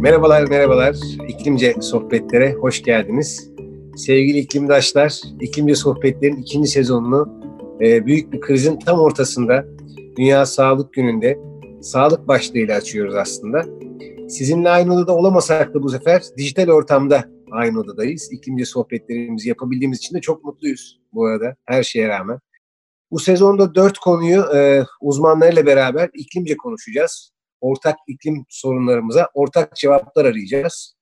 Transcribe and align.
Merhabalar, 0.00 0.44
merhabalar. 0.48 0.96
İklimce 1.28 1.74
sohbetlere 1.80 2.52
hoş 2.52 2.82
geldiniz. 2.82 3.50
Sevgili 3.96 4.38
iklimdaşlar, 4.38 5.20
İklimce 5.40 5.74
sohbetlerin 5.74 6.36
ikinci 6.36 6.68
sezonunu 6.68 7.42
e, 7.80 8.06
büyük 8.06 8.32
bir 8.32 8.40
krizin 8.40 8.78
tam 8.78 8.98
ortasında 8.98 9.64
Dünya 10.16 10.46
Sağlık 10.46 10.92
Günü'nde 10.92 11.38
sağlık 11.82 12.28
başlığıyla 12.28 12.76
açıyoruz 12.76 13.14
aslında. 13.14 13.64
Sizinle 14.28 14.68
aynı 14.68 14.94
odada 14.94 15.16
olamasak 15.16 15.74
da 15.74 15.82
bu 15.82 15.88
sefer 15.88 16.22
dijital 16.36 16.68
ortamda 16.68 17.24
aynı 17.50 17.80
odadayız. 17.80 18.32
İklimce 18.32 18.64
sohbetlerimizi 18.64 19.48
yapabildiğimiz 19.48 19.98
için 19.98 20.16
de 20.16 20.20
çok 20.20 20.44
mutluyuz 20.44 21.00
bu 21.12 21.26
arada 21.26 21.56
her 21.64 21.82
şeye 21.82 22.08
rağmen. 22.08 22.38
Bu 23.10 23.18
sezonda 23.18 23.74
dört 23.74 23.98
konuyu 23.98 24.44
e, 24.54 24.84
uzmanlarıyla 25.00 25.66
beraber 25.66 26.10
iklimce 26.14 26.56
konuşacağız. 26.56 27.35
Ortak 27.60 27.96
iklim 28.06 28.44
sorunlarımıza 28.48 29.30
ortak 29.34 29.76
cevaplar 29.76 30.24
arayacağız. 30.24 30.96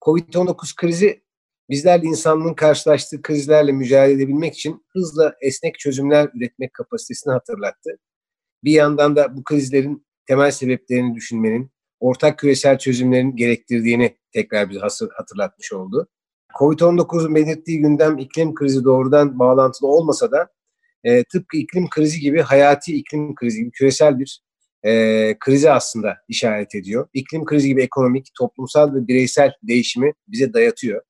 Covid-19 0.00 0.76
krizi 0.76 1.24
bizlerle 1.70 2.06
insanlığın 2.06 2.54
karşılaştığı 2.54 3.22
krizlerle 3.22 3.72
mücadele 3.72 4.12
edebilmek 4.12 4.54
için 4.54 4.84
hızla 4.88 5.34
esnek 5.40 5.78
çözümler 5.78 6.30
üretmek 6.34 6.74
kapasitesini 6.74 7.32
hatırlattı. 7.32 7.90
Bir 8.64 8.72
yandan 8.72 9.16
da 9.16 9.36
bu 9.36 9.44
krizlerin 9.44 10.06
temel 10.26 10.50
sebeplerini 10.50 11.14
düşünmenin, 11.14 11.70
ortak 12.00 12.38
küresel 12.38 12.78
çözümlerin 12.78 13.36
gerektirdiğini 13.36 14.16
tekrar 14.32 14.70
bir 14.70 14.80
hatırlatmış 15.16 15.72
oldu. 15.72 16.08
Covid-19'un 16.58 17.34
belirttiği 17.34 17.80
gündem 17.80 18.18
iklim 18.18 18.54
krizi 18.54 18.84
doğrudan 18.84 19.38
bağlantılı 19.38 19.88
olmasa 19.88 20.30
da 20.30 20.48
e, 21.04 21.24
tıpkı 21.24 21.56
iklim 21.56 21.88
krizi 21.90 22.20
gibi 22.20 22.40
hayati 22.40 22.96
iklim 22.96 23.34
krizi 23.34 23.58
gibi 23.58 23.70
küresel 23.70 24.18
bir 24.18 24.43
e, 24.84 25.34
krizi 25.40 25.70
aslında 25.70 26.16
işaret 26.28 26.74
ediyor. 26.74 27.08
İklim 27.12 27.44
krizi 27.44 27.68
gibi 27.68 27.82
ekonomik, 27.82 28.28
toplumsal 28.38 28.94
ve 28.94 29.08
bireysel 29.08 29.52
değişimi 29.62 30.12
bize 30.28 30.52
dayatıyor. 30.52 31.02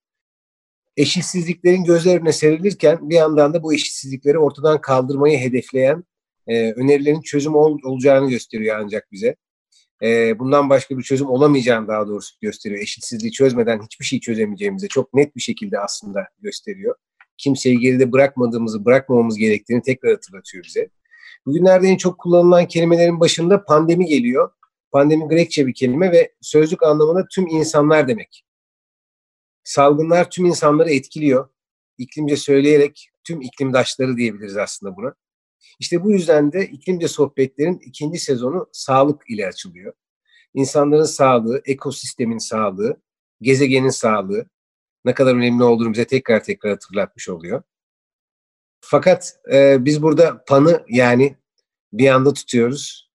Eşitsizliklerin 0.96 1.84
gözler 1.84 2.16
önüne 2.16 2.32
serilirken 2.32 3.10
bir 3.10 3.14
yandan 3.14 3.54
da 3.54 3.62
bu 3.62 3.74
eşitsizlikleri 3.74 4.38
ortadan 4.38 4.80
kaldırmayı 4.80 5.38
hedefleyen 5.38 6.04
e, 6.46 6.72
önerilerin 6.72 7.20
çözüm 7.20 7.54
ol, 7.54 7.78
olacağını 7.84 8.30
gösteriyor 8.30 8.76
ancak 8.80 9.12
bize. 9.12 9.36
E, 10.02 10.38
bundan 10.38 10.70
başka 10.70 10.98
bir 10.98 11.02
çözüm 11.02 11.30
olamayacağını 11.30 11.88
daha 11.88 12.06
doğrusu 12.08 12.34
gösteriyor. 12.40 12.82
Eşitsizliği 12.82 13.32
çözmeden 13.32 13.82
hiçbir 13.82 14.04
şey 14.04 14.20
çözemeyeceğimizi 14.20 14.88
çok 14.88 15.14
net 15.14 15.36
bir 15.36 15.40
şekilde 15.40 15.78
aslında 15.78 16.28
gösteriyor 16.40 16.94
kimseyi 17.38 17.78
geride 17.78 18.12
bırakmadığımızı, 18.12 18.84
bırakmamamız 18.84 19.38
gerektiğini 19.38 19.82
tekrar 19.82 20.12
hatırlatıyor 20.12 20.64
bize. 20.64 20.88
Bugünlerde 21.46 21.88
en 21.88 21.96
çok 21.96 22.18
kullanılan 22.18 22.68
kelimelerin 22.68 23.20
başında 23.20 23.64
pandemi 23.64 24.06
geliyor. 24.06 24.50
Pandemi 24.92 25.28
Grekçe 25.28 25.66
bir 25.66 25.74
kelime 25.74 26.12
ve 26.12 26.32
sözlük 26.40 26.82
anlamında 26.82 27.26
tüm 27.28 27.46
insanlar 27.46 28.08
demek. 28.08 28.44
Salgınlar 29.64 30.30
tüm 30.30 30.46
insanları 30.46 30.90
etkiliyor. 30.90 31.48
İklimce 31.98 32.36
söyleyerek 32.36 33.10
tüm 33.24 33.40
iklimdaşları 33.40 34.16
diyebiliriz 34.16 34.56
aslında 34.56 34.96
buna. 34.96 35.14
İşte 35.78 36.04
bu 36.04 36.10
yüzden 36.10 36.52
de 36.52 36.66
iklimce 36.66 37.08
sohbetlerin 37.08 37.78
ikinci 37.78 38.18
sezonu 38.18 38.68
sağlık 38.72 39.30
ile 39.30 39.46
açılıyor. 39.46 39.92
İnsanların 40.54 41.04
sağlığı, 41.04 41.62
ekosistemin 41.64 42.38
sağlığı, 42.38 43.00
gezegenin 43.40 43.88
sağlığı, 43.88 44.46
ne 45.04 45.14
kadar 45.14 45.34
önemli 45.34 45.64
olduğunu 45.64 45.92
bize 45.92 46.04
tekrar 46.04 46.44
tekrar 46.44 46.72
hatırlatmış 46.72 47.28
oluyor. 47.28 47.62
Fakat 48.86 49.32
e, 49.52 49.84
biz 49.84 50.02
burada 50.02 50.44
panı 50.44 50.84
yani 50.88 51.36
bir 51.92 52.08
anda 52.08 52.32
tutuyoruz. 52.32 53.10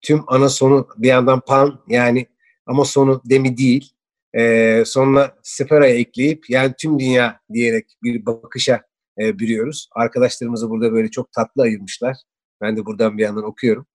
Tüm 0.00 0.24
ana 0.26 0.48
sonu 0.48 0.88
bir 0.96 1.08
yandan 1.08 1.40
pan 1.40 1.80
yani 1.88 2.26
ama 2.66 2.84
sonu 2.84 3.22
demi 3.24 3.56
değil. 3.56 3.92
E, 4.34 4.82
sonuna 4.86 5.32
seferaya 5.42 5.94
ekleyip 5.94 6.50
yani 6.50 6.74
tüm 6.78 6.98
dünya 6.98 7.40
diyerek 7.52 7.86
bir 8.02 8.26
bakışa 8.26 8.82
e, 9.20 9.38
bürüyoruz. 9.38 9.88
Arkadaşlarımızı 9.92 10.70
burada 10.70 10.92
böyle 10.92 11.10
çok 11.10 11.32
tatlı 11.32 11.62
ayırmışlar. 11.62 12.16
Ben 12.60 12.76
de 12.76 12.86
buradan 12.86 13.18
bir 13.18 13.22
yandan 13.22 13.44
okuyorum. 13.44 13.86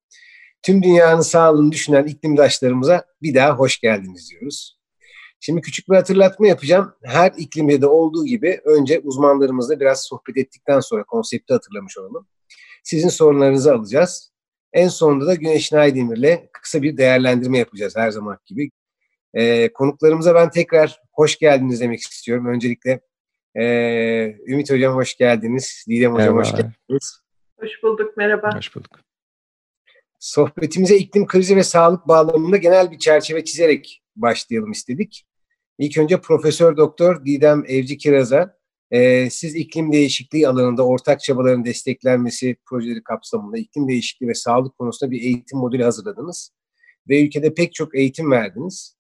Tüm 0.64 0.84
dünyanın 0.84 1.22
sağlığını 1.22 1.72
düşünen 1.72 2.06
iklimdaşlarımıza 2.06 3.06
bir 3.22 3.36
daha 3.36 3.56
hoş 3.56 3.80
geldiniz 3.80 4.30
diyoruz. 4.32 4.83
Şimdi 5.46 5.62
küçük 5.62 5.90
bir 5.90 5.96
hatırlatma 5.96 6.48
yapacağım. 6.48 6.94
Her 7.04 7.34
iklimde 7.38 7.82
de 7.82 7.88
olduğu 7.88 8.26
gibi 8.26 8.62
önce 8.66 9.00
uzmanlarımızla 9.00 9.80
biraz 9.80 10.06
sohbet 10.06 10.38
ettikten 10.38 10.80
sonra 10.80 11.04
konsepti 11.04 11.54
hatırlamış 11.54 11.98
olalım. 11.98 12.28
Sizin 12.84 13.10
sorularınızı 13.10 13.74
alacağız. 13.74 14.34
En 14.74 14.88
sonunda 14.88 15.28
da 15.28 15.36
Güneş 15.36 15.72
Naydemir'le 15.72 16.40
kısa 16.54 16.82
bir 16.82 16.98
değerlendirme 16.98 17.58
yapacağız 17.58 17.96
her 17.98 18.12
zaman 18.12 18.38
gibi. 18.46 18.72
Ee, 19.34 19.74
konuklarımıza 19.74 20.36
ben 20.36 20.50
tekrar 20.50 21.02
hoş 21.12 21.40
geldiniz 21.40 21.82
demek 21.82 22.00
istiyorum. 22.00 22.46
Öncelikle 22.46 23.00
e, 23.56 23.64
Ümit 24.48 24.72
Hocam 24.72 24.96
hoş 24.96 25.18
geldiniz. 25.18 25.86
Didem 25.90 26.14
Hocam 26.14 26.38
hoş 26.38 26.52
geldiniz. 26.52 27.22
Hoş 27.60 27.84
bulduk, 27.84 28.18
merhaba. 28.18 28.58
Hoş 28.58 28.76
bulduk. 28.76 29.00
Sohbetimize 30.20 30.96
iklim 30.96 31.28
krizi 31.28 31.56
ve 31.56 31.64
sağlık 31.64 32.08
bağlamında 32.08 32.58
genel 32.58 32.92
bir 32.92 33.00
çerçeve 33.00 33.44
çizerek 33.44 34.04
başlayalım 34.16 34.72
istedik. 34.72 35.26
İlk 35.78 35.98
önce 35.98 36.22
Profesör 36.22 36.78
Doktor 36.78 37.26
Didem 37.26 37.64
Evci 37.68 37.98
Kiraz'a 37.98 38.58
e, 38.92 39.30
siz 39.30 39.56
iklim 39.56 39.92
değişikliği 39.92 40.48
alanında 40.48 40.88
ortak 40.88 41.20
çabaların 41.20 41.66
desteklenmesi 41.66 42.56
projeleri 42.66 43.04
kapsamında 43.04 43.58
iklim 43.58 43.88
değişikliği 43.88 44.28
ve 44.28 44.34
sağlık 44.34 44.78
konusunda 44.78 45.12
bir 45.12 45.22
eğitim 45.22 45.60
modülü 45.60 45.84
hazırladınız 45.84 46.52
ve 47.10 47.26
ülkede 47.26 47.54
pek 47.54 47.74
çok 47.74 47.96
eğitim 47.96 48.32
verdiniz. 48.32 48.98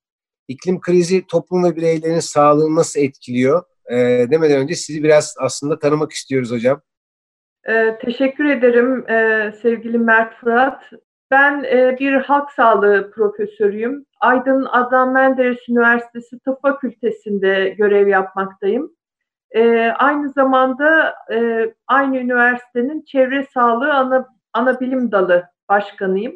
İklim 0.48 0.82
krizi 0.82 1.28
toplum 1.28 1.64
ve 1.64 1.76
bireylerin 1.76 2.20
sağlığını 2.20 2.76
nasıl 2.76 3.00
etkiliyor? 3.00 3.64
E, 3.92 3.96
demeden 4.32 4.62
önce 4.62 4.76
sizi 4.76 5.04
biraz 5.04 5.36
aslında 5.40 5.80
tanımak 5.80 6.12
istiyoruz 6.12 6.52
hocam. 6.52 6.82
Ee, 7.70 7.98
teşekkür 8.06 8.46
ederim 8.46 9.10
e, 9.10 9.52
sevgili 9.62 9.98
Mert 9.98 10.40
Fırat. 10.40 10.84
Ben 11.32 11.64
e, 11.64 11.98
bir 12.00 12.14
halk 12.14 12.52
sağlığı 12.52 13.12
profesörüyüm. 13.12 14.06
Aydın 14.20 14.68
Adnan 14.72 15.12
Menderes 15.14 15.70
Üniversitesi 15.70 16.40
Tıp 16.40 16.62
Fakültesi'nde 16.62 17.70
görev 17.70 18.08
yapmaktayım. 18.08 18.92
E, 19.52 19.88
aynı 19.98 20.30
zamanda 20.30 21.16
e, 21.32 21.68
aynı 21.88 22.18
üniversitenin 22.18 23.02
çevre 23.02 23.48
sağlığı 23.54 23.94
ana, 23.94 24.28
ana 24.54 24.80
bilim 24.80 25.12
dalı 25.12 25.44
başkanıyım. 25.70 26.34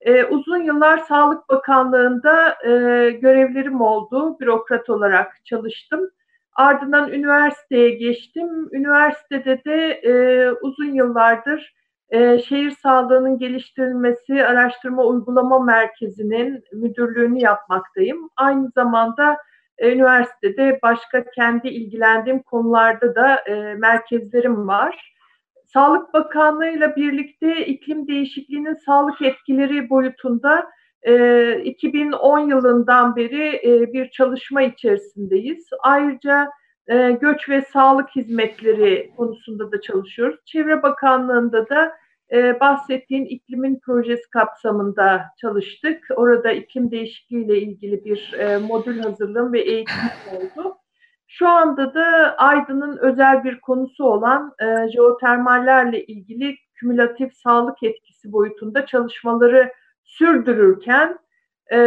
E, 0.00 0.24
uzun 0.24 0.62
yıllar 0.62 0.98
Sağlık 0.98 1.48
Bakanlığı'nda 1.48 2.56
e, 2.64 2.70
görevlerim 3.10 3.80
oldu. 3.80 4.40
Bürokrat 4.40 4.90
olarak 4.90 5.44
çalıştım. 5.44 6.10
Ardından 6.52 7.12
üniversiteye 7.12 7.90
geçtim. 7.90 8.68
Üniversitede 8.72 9.64
de 9.64 9.90
e, 9.90 10.50
uzun 10.62 10.94
yıllardır 10.94 11.74
e, 12.14 12.38
şehir 12.38 12.70
sağlığının 12.70 13.38
geliştirilmesi 13.38 14.46
araştırma 14.46 15.04
uygulama 15.04 15.58
merkezinin 15.58 16.64
müdürlüğünü 16.72 17.40
yapmaktayım. 17.40 18.30
Aynı 18.36 18.70
zamanda 18.74 19.36
e, 19.78 19.92
üniversitede 19.92 20.78
başka 20.82 21.30
kendi 21.30 21.68
ilgilendiğim 21.68 22.42
konularda 22.42 23.14
da 23.14 23.36
e, 23.36 23.74
merkezlerim 23.74 24.68
var. 24.68 25.14
Sağlık 25.72 26.14
Bakanlığı 26.14 26.68
ile 26.68 26.96
birlikte 26.96 27.66
iklim 27.66 28.08
değişikliğinin 28.08 28.74
sağlık 28.74 29.22
etkileri 29.22 29.90
boyutunda 29.90 30.70
e, 31.02 31.54
2010 31.64 32.38
yılından 32.38 33.16
beri 33.16 33.60
e, 33.64 33.92
bir 33.92 34.10
çalışma 34.10 34.62
içerisindeyiz. 34.62 35.68
Ayrıca 35.82 36.50
e, 36.86 37.10
göç 37.10 37.48
ve 37.48 37.62
sağlık 37.62 38.16
hizmetleri 38.16 39.12
konusunda 39.16 39.72
da 39.72 39.80
çalışıyoruz. 39.80 40.40
Çevre 40.44 40.82
Bakanlığı'nda 40.82 41.68
da 41.68 42.03
e, 42.34 42.60
bahsettiğin 42.60 43.24
iklimin 43.24 43.78
projesi 43.78 44.30
kapsamında 44.30 45.24
çalıştık. 45.40 46.06
Orada 46.16 46.52
iklim 46.52 46.90
değişikliği 46.90 47.44
ile 47.44 47.58
ilgili 47.58 48.04
bir 48.04 48.32
e, 48.38 48.58
modül 48.58 48.98
hazırlığım 48.98 49.52
ve 49.52 49.60
eğitim 49.60 49.94
oldu. 50.32 50.76
Şu 51.26 51.48
anda 51.48 51.94
da 51.94 52.34
Aydın'ın 52.38 52.96
özel 52.96 53.44
bir 53.44 53.60
konusu 53.60 54.04
olan 54.04 54.54
e, 54.60 54.88
jeotermallerle 54.88 56.04
ilgili 56.04 56.56
kümülatif 56.74 57.34
sağlık 57.34 57.82
etkisi 57.82 58.32
boyutunda 58.32 58.86
çalışmaları 58.86 59.72
sürdürürken 60.04 61.18
e, 61.72 61.78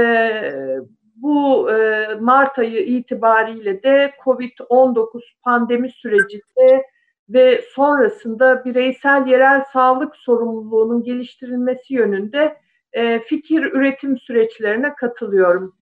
bu 1.15 1.71
e, 1.71 2.07
Mart 2.19 2.59
ayı 2.59 2.85
itibariyle 2.85 3.83
de 3.83 4.13
COVID-19 4.25 5.21
pandemi 5.43 5.91
sürecinde 5.91 6.85
ve 7.29 7.63
sonrasında 7.75 8.65
bireysel 8.65 9.27
yerel 9.27 9.63
sağlık 9.73 10.15
sorumluluğunun 10.15 11.03
geliştirilmesi 11.03 11.93
yönünde 11.93 12.57
e, 12.93 13.19
fikir 13.19 13.63
üretim 13.63 14.17
süreçlerine 14.17 14.93
katılıyorum. 14.95 15.75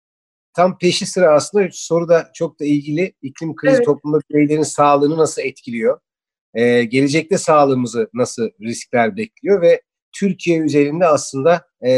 Tam 0.56 0.77
peşi 0.77 1.06
sıra 1.06 1.33
aslında 1.33 1.68
soru 1.71 2.09
da 2.09 2.31
çok 2.33 2.59
da 2.59 2.65
ilgili. 2.65 3.13
İklim 3.21 3.56
krizi 3.56 3.75
evet. 3.75 3.86
toplumda 3.86 4.19
bireylerin 4.30 4.63
sağlığını 4.63 5.18
nasıl 5.18 5.42
etkiliyor? 5.42 6.00
Ee, 6.53 6.83
gelecekte 6.83 7.38
sağlığımızı 7.38 8.09
nasıl 8.13 8.50
riskler 8.62 9.18
bekliyor 9.18 9.62
ve 9.62 9.81
Türkiye 10.19 10.59
üzerinde 10.59 11.06
aslında 11.06 11.68
e, 11.81 11.91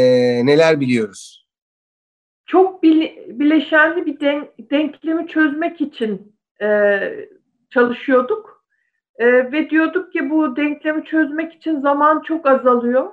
neler 0.46 0.80
biliyoruz? 0.80 1.48
çok 2.48 2.82
bileşenli 2.82 4.06
bir 4.06 4.20
denklemi 4.70 5.28
çözmek 5.28 5.80
için 5.80 6.36
e, 6.62 7.00
çalışıyorduk. 7.70 8.57
E, 9.18 9.52
ve 9.52 9.70
diyorduk 9.70 10.12
ki 10.12 10.30
bu 10.30 10.56
denklemi 10.56 11.04
çözmek 11.04 11.54
için 11.54 11.80
zaman 11.80 12.20
çok 12.20 12.46
azalıyor. 12.46 13.12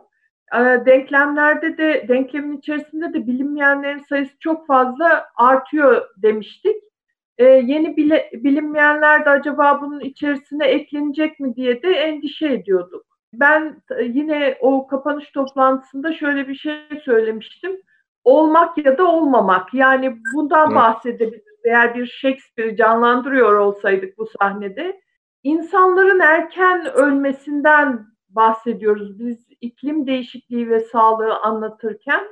E, 0.53 0.59
denklemlerde 0.85 1.77
de, 1.77 2.05
denklemin 2.07 2.57
içerisinde 2.57 3.13
de 3.13 3.27
bilinmeyenlerin 3.27 4.03
sayısı 4.09 4.39
çok 4.39 4.67
fazla 4.67 5.25
artıyor 5.35 6.01
demiştik. 6.17 6.75
E, 7.37 7.43
yeni 7.45 7.97
bile, 7.97 8.29
bilinmeyenler 8.33 9.25
de 9.25 9.29
acaba 9.29 9.81
bunun 9.81 9.99
içerisine 9.99 10.65
eklenecek 10.65 11.39
mi 11.39 11.55
diye 11.55 11.83
de 11.83 11.89
endişe 11.89 12.47
ediyorduk. 12.47 13.05
Ben 13.33 13.81
yine 14.01 14.57
o 14.59 14.87
kapanış 14.87 15.31
toplantısında 15.31 16.13
şöyle 16.13 16.47
bir 16.47 16.55
şey 16.55 16.75
söylemiştim 17.05 17.77
olmak 18.25 18.85
ya 18.85 18.97
da 18.97 19.03
olmamak. 19.11 19.73
Yani 19.73 20.17
bundan 20.35 20.75
bahsedebiliriz. 20.75 21.55
Eğer 21.65 21.95
bir 21.95 22.05
Shakespeare 22.05 22.75
canlandırıyor 22.75 23.55
olsaydık 23.59 24.17
bu 24.17 24.27
sahnede. 24.39 25.01
İnsanların 25.45 26.19
erken 26.19 26.86
ölmesinden 26.94 28.06
bahsediyoruz 28.30 29.19
biz 29.19 29.47
iklim 29.62 30.07
değişikliği 30.07 30.69
ve 30.69 30.80
sağlığı 30.80 31.36
anlatırken. 31.36 32.24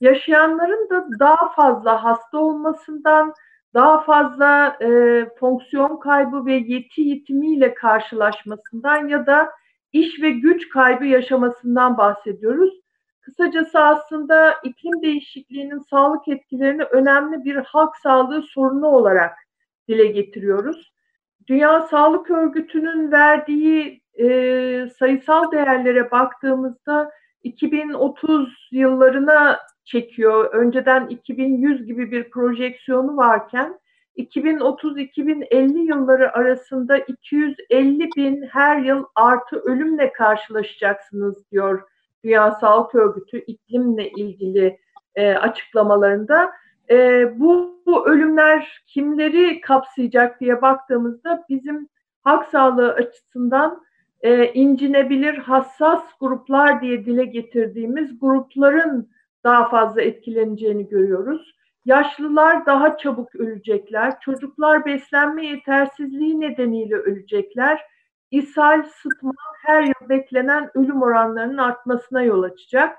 Yaşayanların 0.00 0.90
da 0.90 1.06
daha 1.18 1.52
fazla 1.52 2.04
hasta 2.04 2.38
olmasından, 2.38 3.34
daha 3.74 4.00
fazla 4.00 4.76
e, 4.80 4.88
fonksiyon 5.40 6.00
kaybı 6.00 6.46
ve 6.46 6.54
yeti 6.54 7.00
yitimiyle 7.00 7.74
karşılaşmasından 7.74 9.08
ya 9.08 9.26
da 9.26 9.50
iş 9.92 10.22
ve 10.22 10.30
güç 10.30 10.68
kaybı 10.68 11.04
yaşamasından 11.04 11.98
bahsediyoruz. 11.98 12.80
Kısacası 13.20 13.80
aslında 13.80 14.52
iklim 14.62 15.02
değişikliğinin 15.02 15.78
sağlık 15.90 16.28
etkilerini 16.28 16.82
önemli 16.82 17.44
bir 17.44 17.56
halk 17.56 17.96
sağlığı 18.02 18.42
sorunu 18.42 18.86
olarak 18.86 19.32
dile 19.88 20.06
getiriyoruz. 20.06 20.93
Dünya 21.48 21.80
Sağlık 21.80 22.30
Örgütü'nün 22.30 23.12
verdiği 23.12 24.02
e, 24.18 24.26
sayısal 24.98 25.52
değerlere 25.52 26.10
baktığımızda 26.10 27.10
2030 27.42 28.68
yıllarına 28.72 29.58
çekiyor. 29.84 30.54
Önceden 30.54 31.06
2100 31.06 31.86
gibi 31.86 32.10
bir 32.10 32.30
projeksiyonu 32.30 33.16
varken 33.16 33.78
2030-2050 34.16 35.78
yılları 35.78 36.32
arasında 36.32 36.98
250 36.98 38.08
bin 38.16 38.42
her 38.42 38.78
yıl 38.78 39.04
artı 39.14 39.60
ölümle 39.60 40.12
karşılaşacaksınız 40.12 41.50
diyor 41.50 41.82
Dünya 42.24 42.52
Sağlık 42.52 42.94
Örgütü 42.94 43.38
iklimle 43.38 44.10
ilgili 44.10 44.78
e, 45.14 45.34
açıklamalarında. 45.34 46.52
E, 46.90 47.28
bu, 47.40 47.82
bu 47.86 48.08
ölümler 48.08 48.82
kimleri 48.86 49.60
kapsayacak 49.60 50.40
diye 50.40 50.62
baktığımızda 50.62 51.44
bizim 51.48 51.88
halk 52.22 52.48
sağlığı 52.48 52.92
açısından 52.92 53.82
e, 54.20 54.52
incinebilir 54.52 55.38
hassas 55.38 56.02
gruplar 56.20 56.80
diye 56.80 57.06
dile 57.06 57.24
getirdiğimiz 57.24 58.20
grupların 58.20 59.10
daha 59.44 59.68
fazla 59.68 60.02
etkileneceğini 60.02 60.88
görüyoruz. 60.88 61.54
Yaşlılar 61.84 62.66
daha 62.66 62.96
çabuk 62.96 63.34
ölecekler, 63.34 64.20
çocuklar 64.20 64.84
beslenme 64.84 65.46
yetersizliği 65.46 66.40
nedeniyle 66.40 66.94
ölecekler 66.94 67.80
ishal, 68.30 68.82
sıtma 68.82 69.32
her 69.62 69.82
yıl 69.82 70.08
beklenen 70.08 70.70
ölüm 70.74 71.02
oranlarının 71.02 71.58
artmasına 71.58 72.22
yol 72.22 72.42
açacak. 72.42 72.98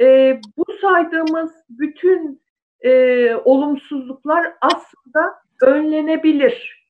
E, 0.00 0.40
bu 0.56 0.64
saydığımız 0.80 1.52
bütün 1.70 2.40
e, 2.80 3.34
olumsuzluklar 3.34 4.52
aslında 4.60 5.34
önlenebilir 5.62 6.86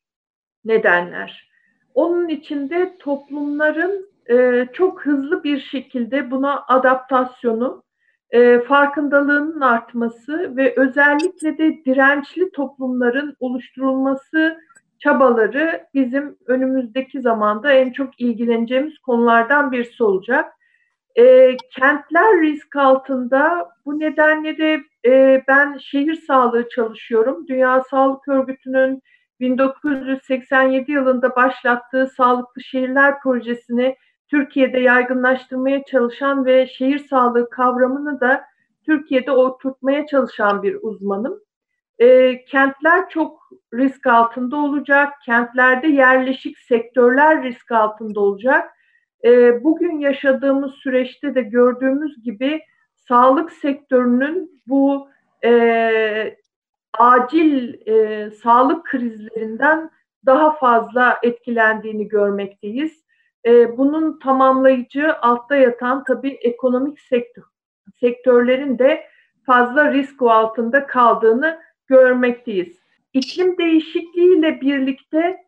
nedenler. 0.65 1.49
Onun 1.95 2.29
içinde 2.29 2.97
toplumların 2.99 4.09
e, 4.31 4.67
çok 4.73 5.07
hızlı 5.07 5.45
bir 5.45 5.61
şekilde 5.61 6.31
buna 6.31 6.65
adaptasyonu, 6.69 7.83
e, 8.31 8.59
farkındalığının 8.59 9.61
artması 9.61 10.57
ve 10.57 10.75
özellikle 10.77 11.59
de 11.59 11.85
dirençli 11.85 12.53
toplumların 12.53 13.37
oluşturulması 13.41 14.59
çabaları 14.99 15.87
bizim 15.95 16.37
önümüzdeki 16.47 17.21
zamanda 17.21 17.73
en 17.73 17.93
çok 17.93 18.21
ilgileneceğimiz 18.21 18.99
konulardan 18.99 19.73
birisi 19.73 20.05
olacak. 20.05 20.53
E, 21.19 21.57
kentler 21.57 22.41
risk 22.43 22.77
altında. 22.77 23.69
Bu 23.87 23.99
nedenle 23.99 24.59
de 24.59 24.81
e, 25.07 25.43
ben 25.49 25.79
şehir 25.79 26.15
sağlığı 26.15 26.69
çalışıyorum. 26.69 27.47
Dünya 27.49 27.83
Sağlık 27.91 28.29
Örgütü'nün 28.29 29.03
1987 29.41 30.93
yılında 30.93 31.37
başlattığı 31.37 32.07
Sağlıklı 32.07 32.63
Şehirler 32.63 33.21
Projesi'ni 33.21 33.97
Türkiye'de 34.29 34.81
yaygınlaştırmaya 34.81 35.85
çalışan 35.85 36.45
ve 36.45 36.67
şehir 36.67 36.99
sağlığı 36.99 37.51
kavramını 37.51 38.21
da 38.21 38.45
Türkiye'de 38.87 39.31
oturtmaya 39.31 40.07
çalışan 40.07 40.63
bir 40.63 40.79
uzmanım 40.83 41.41
e, 41.99 42.45
kentler 42.45 43.09
çok 43.09 43.51
risk 43.75 44.07
altında 44.07 44.57
olacak. 44.57 45.13
Kentlerde 45.25 45.89
yerleşik 45.89 46.59
sektörler 46.59 47.43
risk 47.43 47.73
altında 47.73 48.21
olacak. 48.21 48.71
E, 49.25 49.65
bugün 49.65 49.99
yaşadığımız 49.99 50.73
süreçte 50.73 51.35
de 51.35 51.43
gördüğümüz 51.43 52.23
gibi 52.23 52.61
sağlık 53.09 53.53
sektörünün 53.53 54.58
bu 54.69 55.09
e, 55.45 56.37
acil 56.99 57.75
e, 57.89 58.31
sağlık 58.31 58.85
krizlerinden 58.85 59.91
daha 60.27 60.57
fazla 60.57 61.19
etkilendiğini 61.23 62.09
görmekteyiz. 62.09 63.05
E, 63.47 63.79
bunun 63.79 64.19
tamamlayıcı 64.19 65.17
altta 65.23 65.57
yatan 65.57 66.05
tabii 66.05 66.39
ekonomik 66.43 67.01
sektör, 67.01 67.45
sektörlerin 68.01 68.79
de 68.79 69.05
fazla 69.47 69.93
risk 69.93 70.23
altında 70.23 70.87
kaldığını 70.87 71.59
görmekteyiz. 71.87 72.79
İklim 73.13 73.59
değişikliğiyle 73.59 74.61
birlikte 74.61 75.45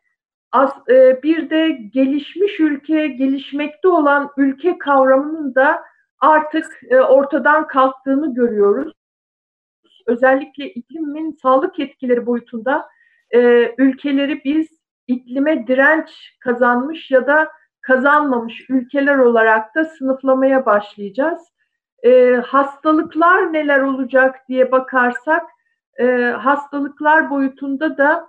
az, 0.52 0.70
e, 0.88 1.22
bir 1.22 1.50
de 1.50 1.68
gelişmiş 1.70 2.60
ülke, 2.60 3.06
gelişmekte 3.06 3.88
olan 3.88 4.30
ülke 4.36 4.78
kavramının 4.78 5.54
da 5.54 5.82
artık 6.20 6.80
e, 6.90 7.00
ortadan 7.00 7.66
kalktığını 7.66 8.34
görüyoruz. 8.34 8.92
Özellikle 10.10 10.70
iklimin 10.70 11.38
sağlık 11.42 11.80
etkileri 11.80 12.26
boyutunda 12.26 12.88
e, 13.30 13.38
ülkeleri 13.78 14.44
biz 14.44 14.68
iklime 15.06 15.66
direnç 15.66 16.36
kazanmış 16.40 17.10
ya 17.10 17.26
da 17.26 17.48
kazanmamış 17.80 18.70
ülkeler 18.70 19.18
olarak 19.18 19.74
da 19.74 19.84
sınıflamaya 19.84 20.66
başlayacağız. 20.66 21.42
E, 22.04 22.34
hastalıklar 22.46 23.52
neler 23.52 23.80
olacak 23.80 24.48
diye 24.48 24.72
bakarsak 24.72 25.42
e, 26.00 26.06
hastalıklar 26.38 27.30
boyutunda 27.30 27.98
da 27.98 28.28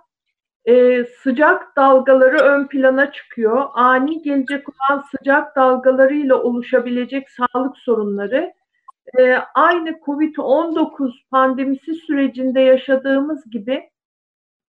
e, 0.64 1.04
sıcak 1.04 1.76
dalgaları 1.76 2.38
ön 2.38 2.66
plana 2.66 3.12
çıkıyor. 3.12 3.66
Ani 3.74 4.22
gelecek 4.22 4.66
olan 4.68 5.04
sıcak 5.10 5.56
dalgalarıyla 5.56 6.42
oluşabilecek 6.42 7.28
sağlık 7.30 7.76
sorunları 7.76 8.52
e, 9.18 9.34
aynı 9.54 9.90
COVID-19 9.90 11.12
pandemisi 11.30 11.94
sürecinde 11.94 12.60
yaşadığımız 12.60 13.50
gibi 13.50 13.90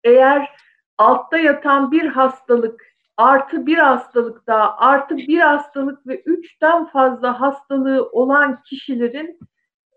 eğer 0.03 0.50
altta 0.97 1.38
yatan 1.38 1.91
bir 1.91 2.05
hastalık 2.05 2.91
artı 3.17 3.65
bir 3.65 3.77
hastalık 3.77 4.47
daha 4.47 4.77
artı 4.77 5.17
bir 5.17 5.39
hastalık 5.39 6.07
ve 6.07 6.21
üçten 6.25 6.85
fazla 6.85 7.41
hastalığı 7.41 8.09
olan 8.11 8.63
kişilerin 8.63 9.39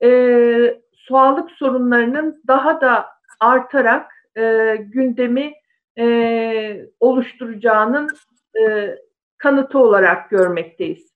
e, 0.02 0.80
sağlık 1.08 1.50
sorunlarının 1.50 2.42
daha 2.46 2.80
da 2.80 3.06
artarak 3.40 4.10
e, 4.36 4.76
gündemi 4.76 5.52
e, 5.98 6.86
oluşturacağının 7.00 8.10
e, 8.60 8.94
kanıtı 9.38 9.78
olarak 9.78 10.30
görmekteyiz. 10.30 11.13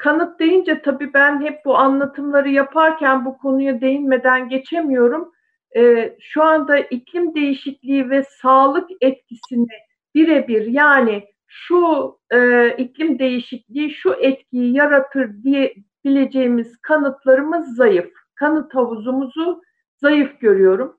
Kanıt 0.00 0.40
deyince 0.40 0.82
tabii 0.82 1.14
ben 1.14 1.40
hep 1.40 1.64
bu 1.64 1.76
anlatımları 1.76 2.48
yaparken 2.48 3.24
bu 3.24 3.38
konuya 3.38 3.80
değinmeden 3.80 4.48
geçemiyorum. 4.48 5.32
E, 5.76 6.14
şu 6.20 6.42
anda 6.42 6.78
iklim 6.78 7.34
değişikliği 7.34 8.10
ve 8.10 8.24
sağlık 8.42 8.90
etkisini 9.00 9.66
birebir 10.14 10.66
yani 10.66 11.24
şu 11.46 12.12
e, 12.32 12.68
iklim 12.78 13.18
değişikliği 13.18 13.90
şu 13.90 14.14
etkiyi 14.20 14.76
yaratır 14.76 15.42
diye 15.42 15.74
bileceğimiz 16.04 16.76
kanıtlarımız 16.82 17.76
zayıf 17.76 18.12
kanıt 18.34 18.74
havuzumuzu 18.74 19.62
zayıf 19.96 20.40
görüyorum. 20.40 20.96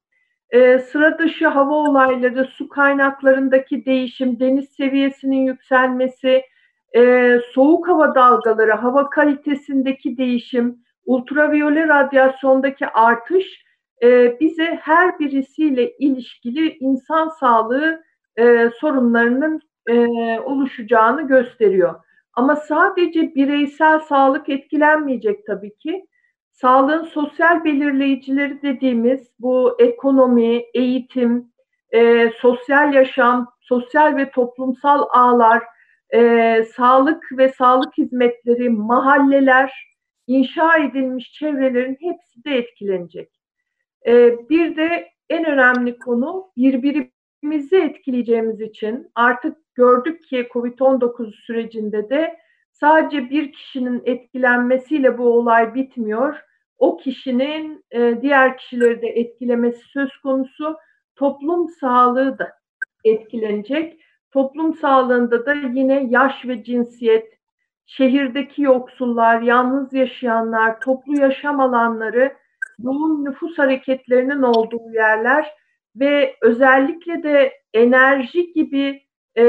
E, 0.49 0.79
sıra 0.79 1.19
dışı 1.19 1.47
hava 1.47 1.73
olayları, 1.73 2.45
su 2.45 2.69
kaynaklarındaki 2.69 3.85
değişim, 3.85 4.39
deniz 4.39 4.69
seviyesinin 4.69 5.45
yükselmesi, 5.45 6.43
e, 6.95 7.37
soğuk 7.53 7.87
hava 7.87 8.15
dalgaları, 8.15 8.71
hava 8.71 9.09
kalitesindeki 9.09 10.17
değişim, 10.17 10.79
ultraviyole 11.05 11.87
radyasyondaki 11.87 12.87
artış 12.87 13.45
e, 14.03 14.39
bize 14.39 14.79
her 14.81 15.19
birisiyle 15.19 15.97
ilişkili 15.97 16.77
insan 16.79 17.29
sağlığı 17.29 18.03
e, 18.37 18.69
sorunlarının 18.79 19.61
e, 19.87 19.95
oluşacağını 20.39 21.27
gösteriyor. 21.27 21.95
Ama 22.33 22.55
sadece 22.55 23.35
bireysel 23.35 23.99
sağlık 23.99 24.49
etkilenmeyecek 24.49 25.45
tabii 25.47 25.75
ki. 25.75 26.05
Sağlığın 26.51 27.03
sosyal 27.03 27.63
belirleyicileri 27.63 28.61
dediğimiz 28.61 29.31
bu 29.39 29.75
ekonomi, 29.79 30.63
eğitim, 30.73 31.51
e, 31.91 32.29
sosyal 32.29 32.93
yaşam, 32.93 33.47
sosyal 33.61 34.15
ve 34.15 34.31
toplumsal 34.31 35.05
ağlar, 35.11 35.63
e, 36.13 36.63
sağlık 36.75 37.23
ve 37.37 37.49
sağlık 37.49 37.97
hizmetleri, 37.97 38.69
mahalleler, 38.69 39.91
inşa 40.27 40.77
edilmiş 40.77 41.33
çevrelerin 41.33 41.97
hepsi 41.99 42.43
de 42.43 42.57
etkilenecek. 42.57 43.41
E, 44.07 44.35
bir 44.49 44.75
de 44.75 45.11
en 45.29 45.45
önemli 45.45 45.97
konu 45.97 46.51
birbirimizi 46.57 47.77
etkileyeceğimiz 47.77 48.61
için 48.61 49.11
artık 49.15 49.57
gördük 49.75 50.23
ki 50.23 50.47
COVID-19 50.53 51.31
sürecinde 51.31 52.09
de 52.09 52.37
sadece 52.71 53.29
bir 53.29 53.51
kişinin 53.51 54.01
etkilenmesiyle 54.05 55.17
bu 55.17 55.23
olay 55.23 55.73
bitmiyor. 55.73 56.35
O 56.77 56.97
kişinin 56.97 57.85
e, 57.91 58.21
diğer 58.21 58.57
kişileri 58.57 59.01
de 59.01 59.07
etkilemesi 59.07 59.81
söz 59.85 60.17
konusu. 60.17 60.77
Toplum 61.15 61.69
sağlığı 61.69 62.39
da 62.39 62.51
etkilenecek. 63.03 64.01
Toplum 64.31 64.73
sağlığında 64.73 65.45
da 65.45 65.53
yine 65.53 66.03
yaş 66.09 66.45
ve 66.45 66.63
cinsiyet, 66.63 67.33
şehirdeki 67.85 68.61
yoksullar, 68.61 69.41
yalnız 69.41 69.93
yaşayanlar, 69.93 70.79
toplu 70.79 71.19
yaşam 71.19 71.59
alanları, 71.59 72.33
yoğun 72.79 73.25
nüfus 73.25 73.57
hareketlerinin 73.57 74.41
olduğu 74.41 74.91
yerler 74.93 75.53
ve 75.95 76.35
özellikle 76.41 77.23
de 77.23 77.53
enerji 77.73 78.53
gibi 78.53 79.03
e, 79.37 79.43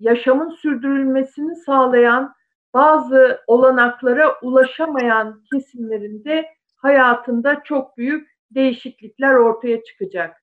yaşamın 0.00 0.50
sürdürülmesini 0.50 1.56
sağlayan 1.56 2.34
bazı 2.74 3.40
olanaklara 3.46 4.40
ulaşamayan 4.42 5.42
kesimlerinde 5.52 6.46
hayatında 6.76 7.62
çok 7.64 7.96
büyük 7.96 8.28
değişiklikler 8.50 9.34
ortaya 9.34 9.84
çıkacak. 9.84 10.42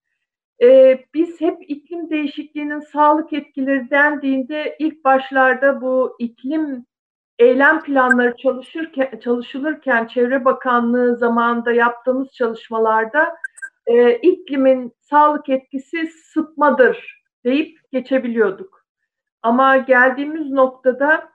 Ee, 0.61 1.05
biz 1.13 1.41
hep 1.41 1.69
iklim 1.69 2.09
değişikliğinin 2.09 2.79
sağlık 2.79 3.33
etkileri 3.33 3.89
dendiğinde 3.89 4.75
ilk 4.79 5.03
başlarda 5.03 5.81
bu 5.81 6.15
iklim 6.19 6.85
eylem 7.39 7.83
planları 7.83 8.35
çalışırken 8.37 9.19
çalışılırken 9.23 10.07
Çevre 10.07 10.45
Bakanlığı 10.45 11.17
zamanında 11.17 11.71
yaptığımız 11.71 12.31
çalışmalarda 12.33 13.35
e, 13.85 14.15
iklimin 14.15 14.93
sağlık 15.01 15.49
etkisi 15.49 16.07
sıtmadır 16.07 17.23
deyip 17.45 17.79
geçebiliyorduk. 17.91 18.85
Ama 19.41 19.77
geldiğimiz 19.77 20.51
noktada 20.51 21.29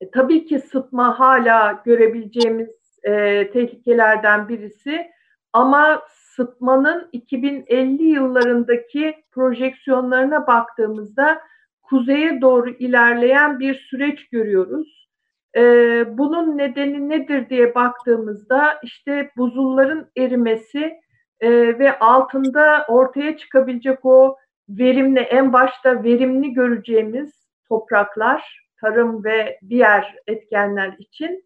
e, 0.00 0.10
tabii 0.10 0.46
ki 0.46 0.58
sıtma 0.58 1.18
hala 1.18 1.82
görebileceğimiz 1.84 2.68
e, 3.02 3.12
tehlikelerden 3.50 4.48
birisi 4.48 5.10
ama 5.52 6.02
sıtmanın 6.36 7.08
2050 7.12 8.02
yıllarındaki 8.02 9.14
projeksiyonlarına 9.32 10.46
baktığımızda 10.46 11.40
kuzeye 11.82 12.40
doğru 12.40 12.70
ilerleyen 12.70 13.60
bir 13.60 13.74
süreç 13.74 14.28
görüyoruz. 14.28 15.08
Ee, 15.56 16.04
bunun 16.18 16.58
nedeni 16.58 17.08
nedir 17.08 17.48
diye 17.48 17.74
baktığımızda 17.74 18.78
işte 18.82 19.30
buzulların 19.36 20.10
erimesi 20.16 21.00
e, 21.40 21.78
ve 21.78 21.98
altında 21.98 22.84
ortaya 22.88 23.36
çıkabilecek 23.36 24.04
o 24.04 24.36
verimli 24.68 25.20
en 25.20 25.52
başta 25.52 26.04
verimli 26.04 26.52
göreceğimiz 26.52 27.48
topraklar, 27.68 28.66
tarım 28.80 29.24
ve 29.24 29.58
diğer 29.68 30.14
etkenler 30.26 30.94
için 30.98 31.44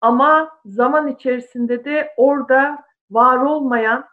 ama 0.00 0.50
zaman 0.64 1.08
içerisinde 1.08 1.84
de 1.84 2.08
orada 2.16 2.78
var 3.10 3.38
olmayan 3.38 4.04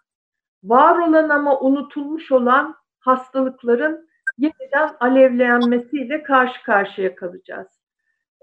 var 0.64 0.98
olan 0.98 1.30
ama 1.30 1.60
unutulmuş 1.60 2.32
olan 2.32 2.76
hastalıkların 3.00 4.08
yeniden 4.38 4.90
alevlenmesiyle 5.00 6.24
karşı 6.24 6.64
karşıya 6.64 7.16
kalacağız. 7.16 7.68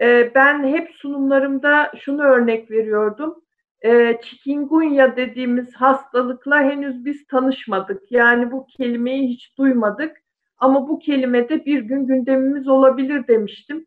Ee, 0.00 0.32
ben 0.34 0.64
hep 0.64 0.90
sunumlarımda 0.94 1.92
şunu 2.00 2.22
örnek 2.22 2.70
veriyordum. 2.70 3.44
Ee, 3.84 4.18
chikungunya 4.22 5.16
dediğimiz 5.16 5.74
hastalıkla 5.74 6.62
henüz 6.62 7.04
biz 7.04 7.26
tanışmadık. 7.26 8.12
Yani 8.12 8.52
bu 8.52 8.66
kelimeyi 8.66 9.28
hiç 9.28 9.58
duymadık. 9.58 10.16
Ama 10.58 10.88
bu 10.88 10.98
kelimede 10.98 11.64
bir 11.64 11.80
gün 11.80 12.06
gündemimiz 12.06 12.68
olabilir 12.68 13.26
demiştim. 13.28 13.86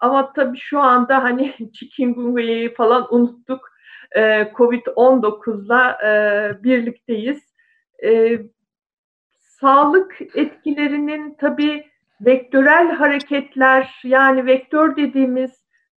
Ama 0.00 0.32
tabii 0.32 0.58
şu 0.58 0.80
anda 0.80 1.22
hani 1.22 1.54
chikungunya'yı 1.72 2.74
falan 2.74 3.14
unuttuk. 3.14 3.70
Ee, 4.16 4.52
Covid-19'la 4.54 5.98
e, 6.04 6.64
birlikteyiz 6.64 7.49
e, 8.04 8.38
sağlık 9.60 10.18
etkilerinin 10.34 11.34
tabii 11.40 11.86
vektörel 12.20 12.90
hareketler 12.90 14.00
yani 14.04 14.46
vektör 14.46 14.96
dediğimiz 14.96 15.50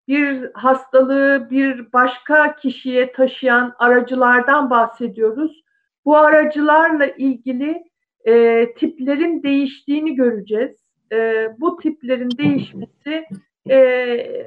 bir 0.07 0.51
hastalığı 0.53 1.47
bir 1.49 1.93
başka 1.93 2.55
kişiye 2.55 3.11
taşıyan 3.11 3.73
aracılardan 3.79 4.69
bahsediyoruz. 4.69 5.63
Bu 6.05 6.17
aracılarla 6.17 7.05
ilgili 7.05 7.83
e, 8.25 8.65
tiplerin 8.73 9.43
değiştiğini 9.43 10.15
göreceğiz. 10.15 10.77
E, 11.11 11.47
bu 11.59 11.77
tiplerin 11.77 12.31
değişmesi 12.37 13.25
e, 13.69 14.45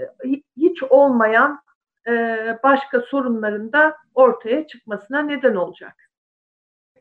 hiç 0.56 0.82
olmayan 0.82 1.60
e, 2.08 2.12
başka 2.62 3.00
sorunların 3.00 3.72
da 3.72 3.96
ortaya 4.14 4.66
çıkmasına 4.66 5.22
neden 5.22 5.54
olacak 5.54 6.05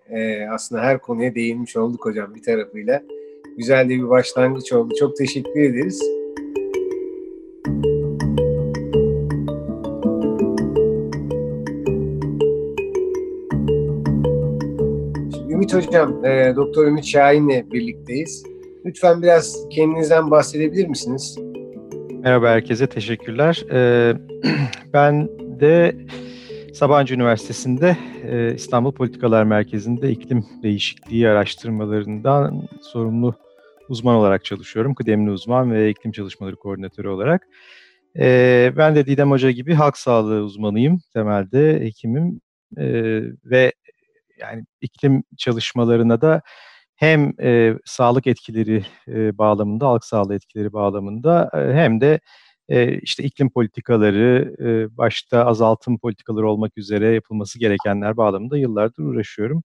e, 0.09 0.47
aslında 0.47 0.81
her 0.81 0.99
konuya 0.99 1.35
değinmiş 1.35 1.75
olduk 1.75 2.05
hocam 2.05 2.35
bir 2.35 2.41
tarafıyla. 2.41 3.03
Güzel 3.57 3.85
de 3.85 3.89
bir 3.89 4.09
başlangıç 4.09 4.73
oldu. 4.73 4.93
Çok 4.99 5.17
teşekkür 5.17 5.61
ederiz. 5.61 6.01
Şimdi 15.33 15.53
Ümit 15.53 15.73
Hocam, 15.73 16.25
e, 16.25 16.55
Doktor 16.55 16.87
Ümit 16.87 17.05
Şahin'le 17.05 17.71
birlikteyiz. 17.71 18.43
Lütfen 18.85 19.21
biraz 19.21 19.69
kendinizden 19.69 20.31
bahsedebilir 20.31 20.87
misiniz? 20.87 21.37
Merhaba 22.11 22.49
herkese, 22.49 22.87
teşekkürler. 22.87 23.65
Ee, 23.71 24.13
ben 24.93 25.27
de 25.59 25.95
Sabancı 26.75 27.15
Üniversitesi'nde 27.15 27.97
e, 28.23 28.53
İstanbul 28.55 28.91
Politikalar 28.91 29.43
Merkezi'nde 29.43 30.11
iklim 30.11 30.45
değişikliği 30.63 31.29
araştırmalarından 31.29 32.67
sorumlu 32.81 33.35
uzman 33.89 34.15
olarak 34.15 34.45
çalışıyorum. 34.45 34.95
Kıdemli 34.95 35.31
uzman 35.31 35.71
ve 35.71 35.89
iklim 35.89 36.11
çalışmaları 36.11 36.55
koordinatörü 36.55 37.07
olarak. 37.07 37.47
E, 38.19 38.73
ben 38.77 38.95
de 38.95 39.05
Didem 39.05 39.31
Hoca 39.31 39.51
gibi 39.51 39.73
halk 39.73 39.97
sağlığı 39.97 40.41
uzmanıyım. 40.43 40.99
Temelde 41.13 41.79
hekimim 41.79 42.41
e, 42.77 42.85
ve 43.45 43.73
yani 44.37 44.65
iklim 44.81 45.23
çalışmalarına 45.37 46.21
da 46.21 46.41
hem 46.95 47.33
sağlık 47.85 48.27
etkileri 48.27 48.85
bağlamında, 49.37 49.87
halk 49.87 50.05
sağlığı 50.05 50.35
etkileri 50.35 50.73
bağlamında 50.73 51.49
hem 51.53 52.01
de 52.01 52.19
e, 52.69 52.99
işte 52.99 53.23
iklim 53.23 53.49
politikaları, 53.49 54.55
e, 54.59 54.97
başta 54.97 55.45
azaltım 55.45 55.97
politikaları 55.97 56.49
olmak 56.49 56.77
üzere 56.77 57.13
yapılması 57.13 57.59
gerekenler 57.59 58.17
bağlamında 58.17 58.57
yıllardır 58.57 59.03
uğraşıyorum. 59.03 59.63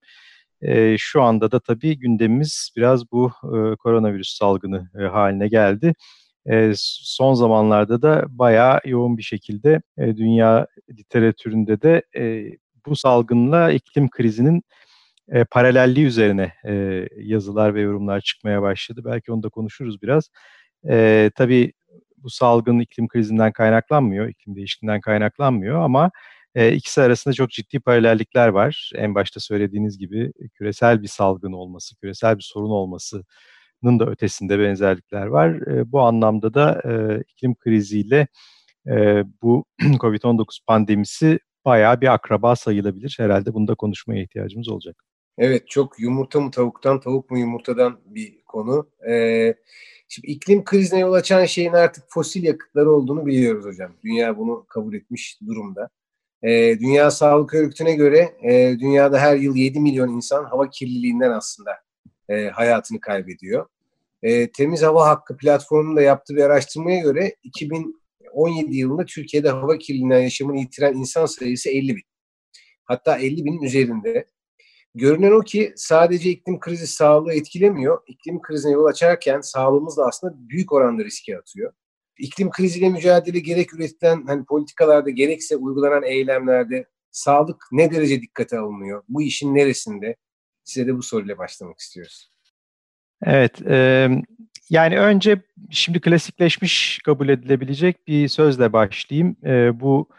E, 0.61 0.95
şu 0.97 1.21
anda 1.21 1.51
da 1.51 1.59
tabii 1.59 1.99
gündemimiz 1.99 2.71
biraz 2.77 3.11
bu 3.11 3.31
e, 3.43 3.75
koronavirüs 3.75 4.37
salgını 4.37 4.89
e, 4.99 5.03
haline 5.03 5.47
geldi. 5.47 5.93
E, 6.51 6.73
son 6.75 7.33
zamanlarda 7.33 8.01
da 8.01 8.25
bayağı 8.29 8.79
yoğun 8.85 9.17
bir 9.17 9.23
şekilde 9.23 9.81
e, 9.97 10.17
dünya 10.17 10.67
literatüründe 10.99 11.81
de 11.81 12.03
e, 12.17 12.51
bu 12.85 12.95
salgınla 12.95 13.71
iklim 13.71 14.09
krizinin 14.09 14.63
e, 15.31 15.43
paralelliği 15.43 16.05
üzerine 16.05 16.53
e, 16.67 17.07
yazılar 17.17 17.75
ve 17.75 17.81
yorumlar 17.81 18.21
çıkmaya 18.21 18.61
başladı. 18.61 19.01
Belki 19.05 19.31
onu 19.31 19.43
da 19.43 19.49
konuşuruz 19.49 20.01
biraz. 20.01 20.29
E, 20.89 21.31
tabii 21.35 21.73
bu 22.23 22.29
salgın 22.29 22.79
iklim 22.79 23.07
krizinden 23.07 23.51
kaynaklanmıyor, 23.51 24.29
iklim 24.29 24.55
değişikliğinden 24.55 25.01
kaynaklanmıyor 25.01 25.81
ama 25.81 26.11
e, 26.55 26.73
ikisi 26.73 27.01
arasında 27.01 27.33
çok 27.33 27.49
ciddi 27.51 27.79
paralellikler 27.79 28.47
var. 28.47 28.91
En 28.95 29.15
başta 29.15 29.39
söylediğiniz 29.39 29.97
gibi 29.97 30.33
küresel 30.53 31.01
bir 31.01 31.07
salgın 31.07 31.51
olması, 31.51 31.95
küresel 31.95 32.37
bir 32.37 32.43
sorun 32.43 32.69
olmasının 32.69 33.99
da 33.99 34.05
ötesinde 34.05 34.59
benzerlikler 34.59 35.25
var. 35.25 35.49
E, 35.67 35.91
bu 35.91 36.01
anlamda 36.01 36.53
da 36.53 36.81
e, 36.85 37.21
iklim 37.21 37.55
kriziyle 37.55 38.27
e, 38.87 39.23
bu 39.41 39.65
COVID-19 39.81 40.65
pandemisi 40.67 41.39
bayağı 41.65 42.01
bir 42.01 42.13
akraba 42.13 42.55
sayılabilir. 42.55 43.15
Herhalde 43.19 43.53
bunu 43.53 43.67
da 43.67 43.75
konuşmaya 43.75 44.23
ihtiyacımız 44.23 44.69
olacak. 44.69 45.10
Evet 45.41 45.69
çok 45.69 45.99
yumurta 45.99 46.39
mı 46.39 46.51
tavuktan, 46.51 46.99
tavuk 46.99 47.31
mu 47.31 47.39
yumurtadan 47.39 47.99
bir 48.05 48.41
konu. 48.43 48.89
Ee, 49.09 49.53
şimdi 50.07 50.27
iklim 50.27 50.63
krizine 50.63 50.99
yol 50.99 51.13
açan 51.13 51.45
şeyin 51.45 51.73
artık 51.73 52.03
fosil 52.09 52.43
yakıtları 52.43 52.91
olduğunu 52.91 53.25
biliyoruz 53.25 53.65
hocam. 53.65 53.91
Dünya 54.03 54.37
bunu 54.37 54.65
kabul 54.69 54.93
etmiş 54.93 55.39
durumda. 55.47 55.89
Ee, 56.43 56.79
Dünya 56.79 57.11
Sağlık 57.11 57.53
Örgütü'ne 57.53 57.93
göre 57.93 58.35
e, 58.43 58.79
dünyada 58.79 59.19
her 59.19 59.35
yıl 59.35 59.55
7 59.55 59.79
milyon 59.79 60.09
insan 60.09 60.45
hava 60.45 60.69
kirliliğinden 60.69 61.31
aslında 61.31 61.71
e, 62.29 62.49
hayatını 62.49 62.99
kaybediyor. 62.99 63.65
E, 64.23 64.51
Temiz 64.51 64.83
Hava 64.83 65.07
Hakkı 65.07 65.37
platformunun 65.37 65.95
da 65.95 66.01
yaptığı 66.01 66.35
bir 66.35 66.43
araştırmaya 66.43 66.99
göre 66.99 67.35
2017 67.43 68.77
yılında 68.77 69.05
Türkiye'de 69.05 69.49
hava 69.49 69.77
kirliliğinden 69.77 70.21
yaşamını 70.21 70.59
yitiren 70.59 70.93
insan 70.93 71.25
sayısı 71.25 71.69
50 71.69 71.95
bin. 71.95 72.03
Hatta 72.85 73.17
50 73.17 73.45
binin 73.45 73.61
üzerinde. 73.61 74.27
Görünen 74.95 75.31
o 75.31 75.41
ki 75.41 75.73
sadece 75.75 76.29
iklim 76.29 76.59
krizi 76.59 76.87
sağlığı 76.87 77.33
etkilemiyor. 77.33 78.01
İklim 78.07 78.41
krizine 78.41 78.71
yol 78.71 78.85
açarken 78.85 79.41
sağlığımız 79.41 79.97
da 79.97 80.05
aslında 80.05 80.33
büyük 80.49 80.71
oranda 80.71 81.05
riske 81.05 81.37
atıyor. 81.37 81.73
İklim 82.17 82.49
kriziyle 82.49 82.89
mücadele 82.89 83.39
gerek 83.39 83.73
üretilen 83.73 84.23
hani 84.27 84.45
politikalarda 84.45 85.09
gerekse 85.09 85.55
uygulanan 85.55 86.03
eylemlerde 86.03 86.85
sağlık 87.11 87.67
ne 87.71 87.91
derece 87.91 88.21
dikkate 88.21 88.59
alınıyor? 88.59 89.03
Bu 89.09 89.21
işin 89.21 89.55
neresinde? 89.55 90.15
Size 90.63 90.87
de 90.87 90.97
bu 90.97 91.01
soruyla 91.03 91.37
başlamak 91.37 91.79
istiyoruz. 91.79 92.31
Evet, 93.25 93.61
e, 93.67 94.09
yani 94.69 94.99
önce 94.99 95.41
şimdi 95.69 96.01
klasikleşmiş 96.01 96.99
kabul 97.05 97.29
edilebilecek 97.29 98.07
bir 98.07 98.27
sözle 98.27 98.73
başlayayım. 98.73 99.35
E, 99.45 99.79
bu 99.79 100.09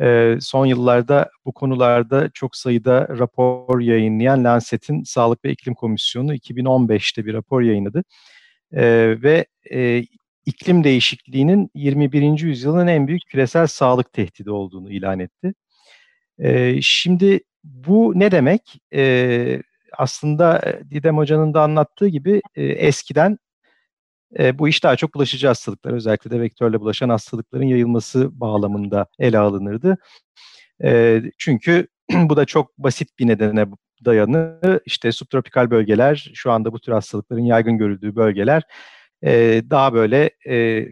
e, 0.00 0.36
son 0.40 0.66
yıllarda 0.66 1.30
bu 1.44 1.52
konularda 1.52 2.30
çok 2.34 2.56
sayıda 2.56 3.08
rapor 3.08 3.80
yayınlayan 3.80 4.44
Lancet'in 4.44 5.02
Sağlık 5.02 5.44
ve 5.44 5.50
İklim 5.50 5.74
Komisyonu 5.74 6.34
2015'te 6.34 7.26
bir 7.26 7.34
rapor 7.34 7.62
yayınladı. 7.62 8.04
E, 8.72 8.82
ve 9.22 9.46
e, 9.70 10.04
iklim 10.46 10.84
değişikliğinin 10.84 11.70
21. 11.74 12.40
yüzyılın 12.40 12.86
en 12.86 13.06
büyük 13.08 13.22
küresel 13.26 13.66
sağlık 13.66 14.12
tehdidi 14.12 14.50
olduğunu 14.50 14.90
ilan 14.90 15.18
etti. 15.18 15.54
E, 16.38 16.82
şimdi 16.82 17.40
bu 17.64 18.12
ne 18.16 18.30
demek? 18.30 18.80
E, 18.94 19.62
aslında 19.98 20.62
Didem 20.90 21.16
Hoca'nın 21.16 21.54
da 21.54 21.62
anlattığı 21.62 22.08
gibi 22.08 22.40
e, 22.56 22.64
eskiden 22.64 23.38
e, 24.38 24.58
bu 24.58 24.68
iş 24.68 24.84
daha 24.84 24.96
çok 24.96 25.14
bulaşıcı 25.14 25.46
hastalıklar, 25.46 25.92
özellikle 25.92 26.30
de 26.30 26.40
vektörle 26.40 26.80
bulaşan 26.80 27.08
hastalıkların 27.08 27.66
yayılması 27.66 28.40
bağlamında 28.40 29.06
ele 29.18 29.38
alınırdı. 29.38 29.98
E, 30.84 31.22
çünkü 31.38 31.88
bu 32.12 32.36
da 32.36 32.44
çok 32.44 32.78
basit 32.78 33.18
bir 33.18 33.26
nedene 33.26 33.66
dayanır. 34.04 34.80
İşte 34.86 35.12
subtropikal 35.12 35.70
bölgeler, 35.70 36.30
şu 36.34 36.52
anda 36.52 36.72
bu 36.72 36.80
tür 36.80 36.92
hastalıkların 36.92 37.44
yaygın 37.44 37.78
görüldüğü 37.78 38.16
bölgeler 38.16 38.62
e, 39.24 39.62
daha 39.70 39.94
böyle 39.94 40.30
e, 40.48 40.86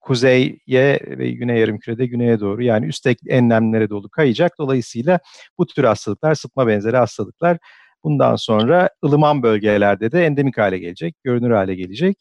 kuzeye 0.00 1.00
ve 1.06 1.30
güney 1.30 1.60
yarımkürede 1.60 2.06
güneye 2.06 2.40
doğru 2.40 2.62
yani 2.62 2.86
üst 2.86 3.06
enlemlere 3.26 3.90
doğru 3.90 4.08
kayacak. 4.08 4.52
Dolayısıyla 4.58 5.20
bu 5.58 5.66
tür 5.66 5.84
hastalıklar, 5.84 6.34
sıtma 6.34 6.66
benzeri 6.66 6.96
hastalıklar 6.96 7.58
bundan 8.04 8.36
sonra 8.36 8.90
ılıman 9.04 9.42
bölgelerde 9.42 10.12
de 10.12 10.26
endemik 10.26 10.58
hale 10.58 10.78
gelecek, 10.78 11.16
görünür 11.24 11.50
hale 11.50 11.74
gelecek. 11.74 12.16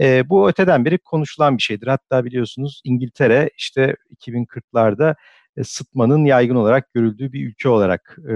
E, 0.00 0.28
bu 0.28 0.48
öteden 0.48 0.84
beri 0.84 0.98
konuşulan 0.98 1.58
bir 1.58 1.62
şeydir. 1.62 1.86
Hatta 1.86 2.24
biliyorsunuz 2.24 2.80
İngiltere 2.84 3.50
işte 3.56 3.96
2040'larda 4.26 5.14
e, 5.56 5.64
sıtmanın 5.64 6.24
yaygın 6.24 6.54
olarak 6.54 6.94
görüldüğü 6.94 7.32
bir 7.32 7.48
ülke 7.48 7.68
olarak 7.68 8.18
e, 8.30 8.34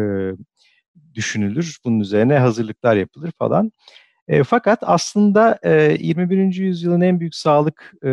düşünülür. 1.14 1.78
Bunun 1.84 2.00
üzerine 2.00 2.38
hazırlıklar 2.38 2.96
yapılır 2.96 3.32
falan. 3.38 3.72
E, 4.28 4.42
fakat 4.42 4.78
aslında 4.82 5.58
e, 5.62 5.96
21. 6.00 6.54
yüzyılın 6.54 7.00
en 7.00 7.20
büyük 7.20 7.34
sağlık 7.34 7.92
e, 8.04 8.10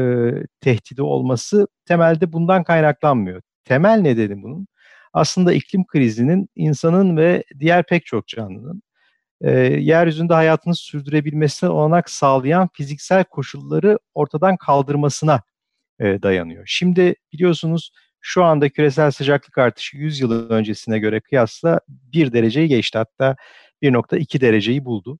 tehdidi 0.62 1.02
olması 1.02 1.68
temelde 1.86 2.34
bundan 2.34 2.64
kaynaklanmıyor. 2.64 3.42
Temel 3.66 4.00
nedeni 4.02 4.44
bunun 4.44 4.68
aslında 5.14 5.54
iklim 5.54 5.86
krizinin 5.88 6.50
insanın 6.56 7.18
ve 7.18 7.44
diğer 7.60 7.86
pek 7.86 8.06
çok 8.06 8.28
canlının 8.28 8.82
e, 9.42 9.52
yeryüzünde 9.80 10.34
hayatını 10.34 10.76
sürdürebilmesine 10.76 11.70
olanak 11.70 12.10
sağlayan 12.10 12.70
fiziksel 12.74 13.24
koşulları 13.24 14.00
ortadan 14.14 14.58
kaldırmasına 14.58 15.42
e, 16.00 16.22
dayanıyor. 16.22 16.64
Şimdi 16.68 17.16
biliyorsunuz 17.34 17.92
şu 18.22 18.44
anda 18.44 18.70
küresel 18.70 19.12
sıcaklık 19.12 19.58
artışı 19.58 19.98
100 19.98 20.20
yıl 20.20 20.50
öncesine 20.50 21.00
göre 21.00 21.20
kıyasla 21.20 21.80
1 21.88 22.34
dereceyi 22.34 22.68
geçti 22.68 22.98
hatta 22.98 23.36
1.2 23.82 24.42
dereceyi 24.42 24.86
buldu. 24.86 25.20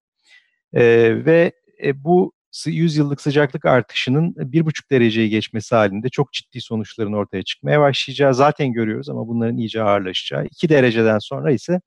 E, 0.74 0.84
ve 1.26 1.52
e, 1.84 2.04
bu 2.04 2.34
100 2.66 2.98
yıllık 2.98 3.22
sıcaklık 3.22 3.66
artışının 3.66 4.34
1,5 4.34 4.92
dereceyi 4.92 5.30
geçmesi 5.30 5.76
halinde 5.76 6.10
çok 6.10 6.34
ciddi 6.34 6.62
sonuçların 6.62 7.14
ortaya 7.14 7.44
çıkmaya 7.44 7.80
başlayacağı 7.80 8.34
zaten 8.34 8.74
görüyoruz 8.74 9.10
ama 9.10 9.28
bunların 9.28 9.58
iyice 9.58 9.84
ağırlaşacağı. 9.84 10.46
2 10.46 10.70
dereceden 10.70 11.20
sonra 11.20 11.52
ise 11.52 11.82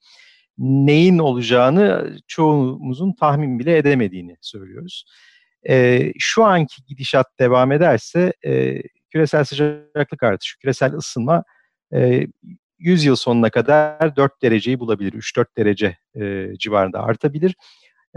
neyin 0.59 1.19
olacağını 1.19 2.17
çoğumuzun 2.27 3.12
tahmin 3.12 3.59
bile 3.59 3.79
edemediğini 3.79 4.37
söylüyoruz. 4.40 5.05
E, 5.69 6.03
şu 6.19 6.45
anki 6.45 6.85
gidişat 6.88 7.27
devam 7.40 7.73
ederse 7.73 8.33
e, 8.47 8.83
küresel 9.11 9.45
sıcaklık 9.45 10.23
artışı, 10.23 10.59
küresel 10.59 10.95
ısınma 10.95 11.45
e, 11.95 12.27
100 12.79 13.05
yıl 13.05 13.17
sonuna 13.17 13.51
kadar 13.51 14.17
4 14.17 14.43
dereceyi 14.43 14.81
bulabilir, 14.81 15.12
3-4 15.12 15.47
derece 15.57 15.97
e, 16.21 16.53
civarında 16.59 17.03
artabilir. 17.03 17.55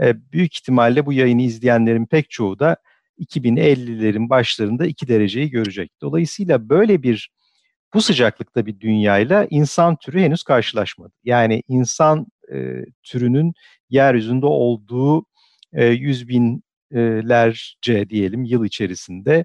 E, 0.00 0.32
büyük 0.32 0.54
ihtimalle 0.56 1.06
bu 1.06 1.12
yayını 1.12 1.42
izleyenlerin 1.42 2.06
pek 2.06 2.30
çoğu 2.30 2.58
da 2.58 2.76
2050'lerin 3.18 4.30
başlarında 4.30 4.86
2 4.86 5.08
dereceyi 5.08 5.50
görecek. 5.50 5.92
Dolayısıyla 6.00 6.68
böyle 6.68 7.02
bir 7.02 7.30
bu 7.94 8.02
sıcaklıkta 8.02 8.66
bir 8.66 8.80
dünyayla 8.80 9.46
insan 9.50 9.96
türü 9.96 10.20
henüz 10.20 10.42
karşılaşmadı. 10.42 11.12
Yani 11.24 11.62
insan 11.68 12.26
e, 12.52 12.84
türünün 13.02 13.52
yeryüzünde 13.90 14.46
olduğu 14.46 15.24
e, 15.72 15.86
yüz 15.86 16.28
binlerce 16.28 18.10
diyelim 18.10 18.44
yıl 18.44 18.64
içerisinde 18.64 19.44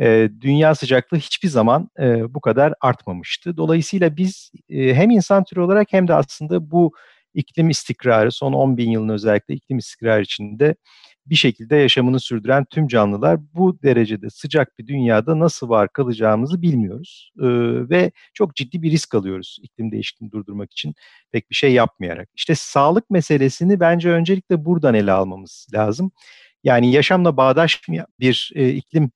e, 0.00 0.30
dünya 0.40 0.74
sıcaklığı 0.74 1.18
hiçbir 1.18 1.48
zaman 1.48 1.90
e, 2.00 2.34
bu 2.34 2.40
kadar 2.40 2.74
artmamıştı. 2.80 3.56
Dolayısıyla 3.56 4.16
biz 4.16 4.50
e, 4.70 4.94
hem 4.94 5.10
insan 5.10 5.44
türü 5.44 5.60
olarak 5.60 5.88
hem 5.92 6.08
de 6.08 6.14
aslında 6.14 6.70
bu 6.70 6.92
iklim 7.34 7.70
istikrarı 7.70 8.32
son 8.32 8.52
10 8.52 8.76
bin 8.76 8.90
yılın 8.90 9.08
özellikle 9.08 9.54
iklim 9.54 9.78
istikrarı 9.78 10.22
içinde 10.22 10.74
bir 11.30 11.36
şekilde 11.36 11.76
yaşamını 11.76 12.20
sürdüren 12.20 12.64
tüm 12.64 12.88
canlılar 12.88 13.40
bu 13.54 13.82
derecede 13.82 14.30
sıcak 14.30 14.78
bir 14.78 14.86
dünyada 14.86 15.38
nasıl 15.38 15.68
var 15.68 15.88
kalacağımızı 15.92 16.62
bilmiyoruz. 16.62 17.32
Ee, 17.38 17.44
ve 17.90 18.12
çok 18.34 18.56
ciddi 18.56 18.82
bir 18.82 18.90
risk 18.90 19.14
alıyoruz 19.14 19.58
iklim 19.62 19.92
değişikliğini 19.92 20.32
durdurmak 20.32 20.72
için 20.72 20.94
pek 21.32 21.50
bir 21.50 21.54
şey 21.54 21.72
yapmayarak. 21.72 22.28
İşte 22.34 22.54
sağlık 22.54 23.10
meselesini 23.10 23.80
bence 23.80 24.10
öncelikle 24.10 24.64
buradan 24.64 24.94
ele 24.94 25.12
almamız 25.12 25.66
lazım. 25.74 26.10
Yani 26.64 26.92
yaşamla 26.92 27.36
bağdaşmayan 27.36 28.06
bir 28.20 28.50
e, 28.54 28.68
iklim 28.70 29.10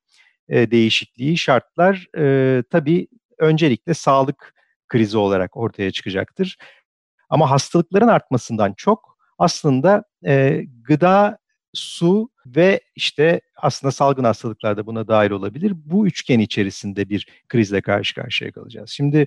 e, 0.49 0.71
değişikliği 0.71 1.39
şartlar 1.39 2.07
e, 2.19 2.63
tabii 2.71 3.09
öncelikle 3.39 3.95
sağlık 3.95 4.55
krizi 4.89 5.19
olarak 5.19 5.57
ortaya 5.57 5.91
çıkacaktır. 5.91 6.57
Ama 7.31 7.51
hastalıkların 7.51 8.09
artmasından 8.09 8.75
çok 8.77 9.19
aslında 9.39 10.05
e, 10.27 10.65
gıda 10.83 11.39
su 11.75 12.31
ve 12.47 12.81
işte 12.97 13.41
aslında 13.57 13.93
salgın 13.93 14.25
hastalıklar 14.25 14.77
da 14.77 14.87
buna 14.87 15.09
dahil 15.09 15.31
olabilir. 15.31 15.73
Bu 15.77 16.07
üçgen 16.07 16.39
içerisinde 16.39 17.09
bir 17.09 17.27
krizle 17.49 17.81
karşı 17.81 18.15
karşıya 18.15 18.53
kalacağız. 18.53 18.91
Şimdi 18.91 19.27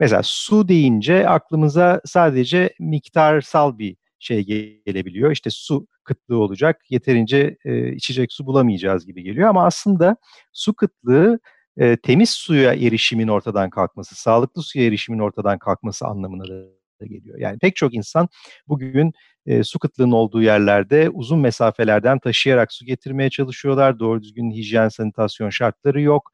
mesela 0.00 0.22
su 0.24 0.68
deyince 0.68 1.28
aklımıza 1.28 2.00
sadece 2.04 2.74
miktarsal 2.80 3.78
bir 3.78 3.96
şey 4.18 4.44
gelebiliyor. 4.84 5.30
İşte 5.32 5.50
su 5.50 5.86
kıtlığı 6.04 6.38
olacak, 6.38 6.80
yeterince 6.90 7.56
e, 7.64 7.92
içecek 7.92 8.32
su 8.32 8.46
bulamayacağız 8.46 9.06
gibi 9.06 9.22
geliyor. 9.22 9.48
Ama 9.48 9.66
aslında 9.66 10.16
su 10.52 10.74
kıtlığı 10.74 11.40
e, 11.76 11.96
temiz 11.96 12.30
suya 12.30 12.74
erişimin 12.74 13.28
ortadan 13.28 13.70
kalkması, 13.70 14.14
sağlıklı 14.14 14.62
suya 14.62 14.86
erişimin 14.86 15.18
ortadan 15.18 15.58
kalkması 15.58 16.06
anlamına 16.06 16.48
da 16.48 16.77
geliyor. 17.06 17.38
Yani 17.38 17.58
pek 17.58 17.76
çok 17.76 17.94
insan 17.94 18.28
bugün 18.68 19.12
e, 19.46 19.62
su 19.64 19.78
kıtlığının 19.78 20.12
olduğu 20.12 20.42
yerlerde 20.42 21.10
uzun 21.10 21.40
mesafelerden 21.40 22.18
taşıyarak 22.18 22.72
su 22.72 22.84
getirmeye 22.84 23.30
çalışıyorlar. 23.30 23.98
Doğru 23.98 24.22
düzgün 24.22 24.50
hijyen 24.50 24.88
sanitasyon 24.88 25.50
şartları 25.50 26.00
yok. 26.00 26.32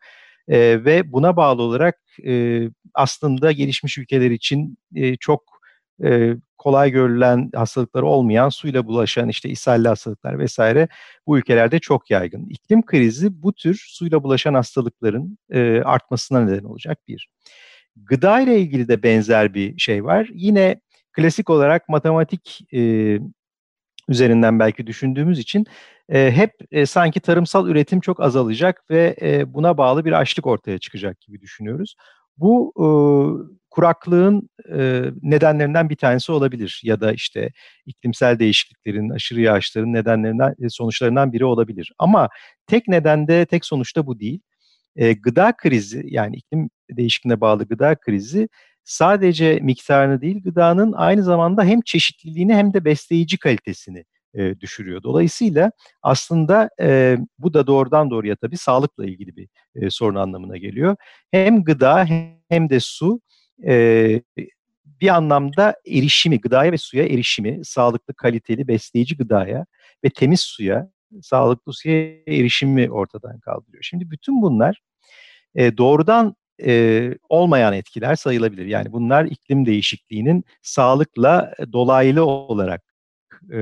E, 0.48 0.84
ve 0.84 1.12
buna 1.12 1.36
bağlı 1.36 1.62
olarak 1.62 2.00
e, 2.26 2.62
aslında 2.94 3.52
gelişmiş 3.52 3.98
ülkeler 3.98 4.30
için 4.30 4.78
e, 4.94 5.16
çok 5.16 5.42
e, 6.04 6.34
kolay 6.58 6.90
görülen 6.90 7.50
hastalıkları 7.54 8.06
olmayan 8.06 8.48
suyla 8.48 8.86
bulaşan 8.86 9.28
işte 9.28 9.48
ishalli 9.48 9.88
hastalıklar 9.88 10.38
vesaire 10.38 10.88
bu 11.26 11.38
ülkelerde 11.38 11.78
çok 11.78 12.10
yaygın. 12.10 12.46
İklim 12.48 12.86
krizi 12.86 13.42
bu 13.42 13.52
tür 13.52 13.84
suyla 13.88 14.22
bulaşan 14.22 14.54
hastalıkların 14.54 15.38
e, 15.50 15.80
artmasına 15.80 16.40
neden 16.40 16.64
olacak 16.64 16.98
bir. 17.08 17.28
Gıda 17.96 18.40
ile 18.40 18.60
ilgili 18.60 18.88
de 18.88 19.02
benzer 19.02 19.54
bir 19.54 19.78
şey 19.78 20.04
var. 20.04 20.28
Yine 20.34 20.80
klasik 21.12 21.50
olarak 21.50 21.88
matematik 21.88 22.60
e, 22.74 23.18
üzerinden 24.08 24.58
belki 24.58 24.86
düşündüğümüz 24.86 25.38
için 25.38 25.66
e, 26.08 26.32
hep 26.32 26.52
e, 26.70 26.86
sanki 26.86 27.20
tarımsal 27.20 27.68
üretim 27.68 28.00
çok 28.00 28.20
azalacak 28.20 28.90
ve 28.90 29.16
e, 29.22 29.54
buna 29.54 29.78
bağlı 29.78 30.04
bir 30.04 30.12
açlık 30.12 30.46
ortaya 30.46 30.78
çıkacak 30.78 31.20
gibi 31.20 31.40
düşünüyoruz. 31.40 31.96
Bu 32.36 32.72
e, 32.76 32.86
kuraklığın 33.70 34.48
e, 34.72 35.02
nedenlerinden 35.22 35.90
bir 35.90 35.96
tanesi 35.96 36.32
olabilir 36.32 36.80
ya 36.84 37.00
da 37.00 37.12
işte 37.12 37.50
iklimsel 37.86 38.38
değişikliklerin, 38.38 39.10
aşırı 39.10 39.40
yağışların 39.40 39.92
nedenlerinden 39.92 40.54
e, 40.62 40.68
sonuçlarından 40.68 41.32
biri 41.32 41.44
olabilir. 41.44 41.92
Ama 41.98 42.28
tek 42.66 42.88
nedende, 42.88 43.46
tek 43.46 43.64
sonuçta 43.64 44.06
bu 44.06 44.20
değil. 44.20 44.40
E, 44.96 45.12
gıda 45.12 45.52
krizi 45.56 46.02
yani 46.06 46.36
iklim 46.36 46.70
değişikliğine 46.90 47.40
bağlı 47.40 47.64
gıda 47.64 47.94
krizi 47.94 48.48
sadece 48.84 49.58
miktarını 49.62 50.20
değil 50.20 50.42
gıdanın 50.42 50.92
aynı 50.92 51.22
zamanda 51.22 51.64
hem 51.64 51.80
çeşitliliğini 51.80 52.54
hem 52.54 52.74
de 52.74 52.84
besleyici 52.84 53.38
kalitesini 53.38 54.04
e, 54.34 54.60
düşürüyor. 54.60 55.02
Dolayısıyla 55.02 55.72
aslında 56.02 56.70
e, 56.80 57.18
bu 57.38 57.54
da 57.54 57.66
doğrudan 57.66 58.10
doğruya 58.10 58.36
tabii 58.36 58.56
sağlıkla 58.56 59.06
ilgili 59.06 59.36
bir 59.36 59.48
e, 59.74 59.90
sorun 59.90 60.14
anlamına 60.14 60.56
geliyor. 60.56 60.96
Hem 61.30 61.64
gıda 61.64 62.04
hem 62.48 62.70
de 62.70 62.80
su 62.80 63.20
e, 63.66 64.22
bir 65.00 65.08
anlamda 65.08 65.74
erişimi, 65.86 66.40
gıdaya 66.40 66.72
ve 66.72 66.78
suya 66.78 67.04
erişimi, 67.04 67.60
sağlıklı, 67.64 68.14
kaliteli, 68.14 68.68
besleyici 68.68 69.16
gıdaya 69.16 69.66
ve 70.04 70.10
temiz 70.10 70.40
suya, 70.40 70.88
sağlıklı 71.22 71.72
suya 71.72 71.94
erişimi 72.28 72.90
ortadan 72.90 73.40
kaldırıyor. 73.40 73.82
Şimdi 73.82 74.10
bütün 74.10 74.42
bunlar 74.42 74.80
e, 75.54 75.76
doğrudan 75.76 76.36
e, 76.64 77.10
olmayan 77.28 77.72
etkiler 77.72 78.16
sayılabilir. 78.16 78.66
Yani 78.66 78.92
bunlar 78.92 79.24
iklim 79.24 79.66
değişikliğinin 79.66 80.44
sağlıkla 80.62 81.54
dolaylı 81.72 82.24
olarak 82.24 82.82
e, 83.52 83.58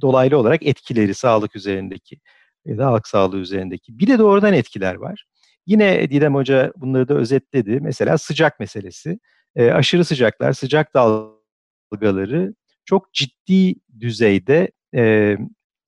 dolaylı 0.00 0.38
olarak 0.38 0.66
etkileri 0.66 1.14
sağlık 1.14 1.56
üzerindeki 1.56 2.20
ya 2.64 2.78
da 2.78 2.86
halk 2.86 3.08
sağlığı 3.08 3.38
üzerindeki. 3.38 3.98
Bir 3.98 4.06
de 4.06 4.18
doğrudan 4.18 4.52
etkiler 4.52 4.94
var. 4.94 5.24
Yine 5.66 6.10
Didem 6.10 6.34
Hoca 6.34 6.72
bunları 6.76 7.08
da 7.08 7.14
özetledi. 7.14 7.80
Mesela 7.80 8.18
sıcak 8.18 8.60
meselesi. 8.60 9.18
E, 9.56 9.70
aşırı 9.70 10.04
sıcaklar, 10.04 10.52
sıcak 10.52 10.94
dalgaları 10.94 12.54
çok 12.84 13.14
ciddi 13.14 13.74
düzeyde 14.00 14.72
e, 14.94 15.36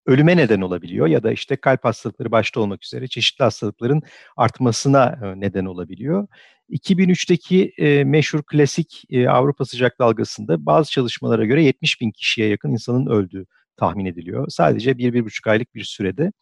ölüme 0.06 0.36
neden 0.36 0.60
olabiliyor 0.60 1.06
ya 1.06 1.22
da 1.22 1.32
işte 1.32 1.56
kalp 1.56 1.84
hastalıkları 1.84 2.30
başta 2.30 2.60
olmak 2.60 2.84
üzere 2.84 3.08
çeşitli 3.08 3.42
hastalıkların 3.42 4.02
artmasına 4.36 5.34
neden 5.36 5.64
olabiliyor. 5.64 6.28
2003'teki 6.70 7.72
e, 7.78 8.04
meşhur 8.04 8.42
klasik 8.42 9.04
e, 9.10 9.28
Avrupa 9.28 9.64
sıcak 9.64 9.98
dalgasında 9.98 10.66
bazı 10.66 10.90
çalışmalara 10.90 11.44
göre 11.44 11.64
70 11.64 12.00
bin 12.00 12.10
kişiye 12.10 12.48
yakın 12.48 12.70
insanın 12.70 13.06
öldüğü 13.06 13.46
tahmin 13.76 14.06
ediliyor. 14.06 14.46
Sadece 14.48 14.90
1-1,5 14.90 15.50
aylık 15.50 15.74
bir 15.74 15.84
sürede. 15.84 16.32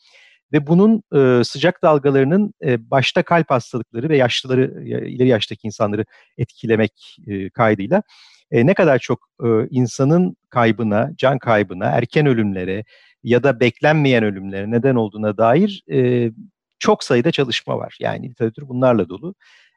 Ve 0.53 0.67
bunun 0.67 1.03
e, 1.15 1.45
sıcak 1.45 1.83
dalgalarının 1.83 2.55
e, 2.65 2.91
başta 2.91 3.23
kalp 3.23 3.51
hastalıkları 3.51 4.09
ve 4.09 4.17
yaşlıları, 4.17 4.85
ileri 5.09 5.29
yaştaki 5.29 5.67
insanları 5.67 6.05
etkilemek 6.39 7.17
e, 7.27 7.51
kaydıyla 7.51 8.03
e, 8.51 8.67
ne 8.67 8.75
kadar 8.75 8.99
çok 8.99 9.29
e, 9.45 9.49
insanın 9.71 10.37
kaybına, 10.51 11.11
can 11.17 11.39
kaybına, 11.39 11.85
erken 11.85 12.27
ölümlere 12.27 12.85
ya 13.25 13.43
da 13.43 13.61
beklenmeyen 13.61 14.25
ölümlere 14.25 14.71
neden 14.71 14.95
olduğuna 14.95 15.39
dair 15.39 15.83
e, 15.93 16.31
çok 16.79 17.05
sayıda 17.05 17.31
çalışma 17.31 17.79
var. 17.79 17.97
Yani 18.01 18.31
literatür 18.31 18.69
bunlarla 18.69 19.09
dolu. 19.09 19.35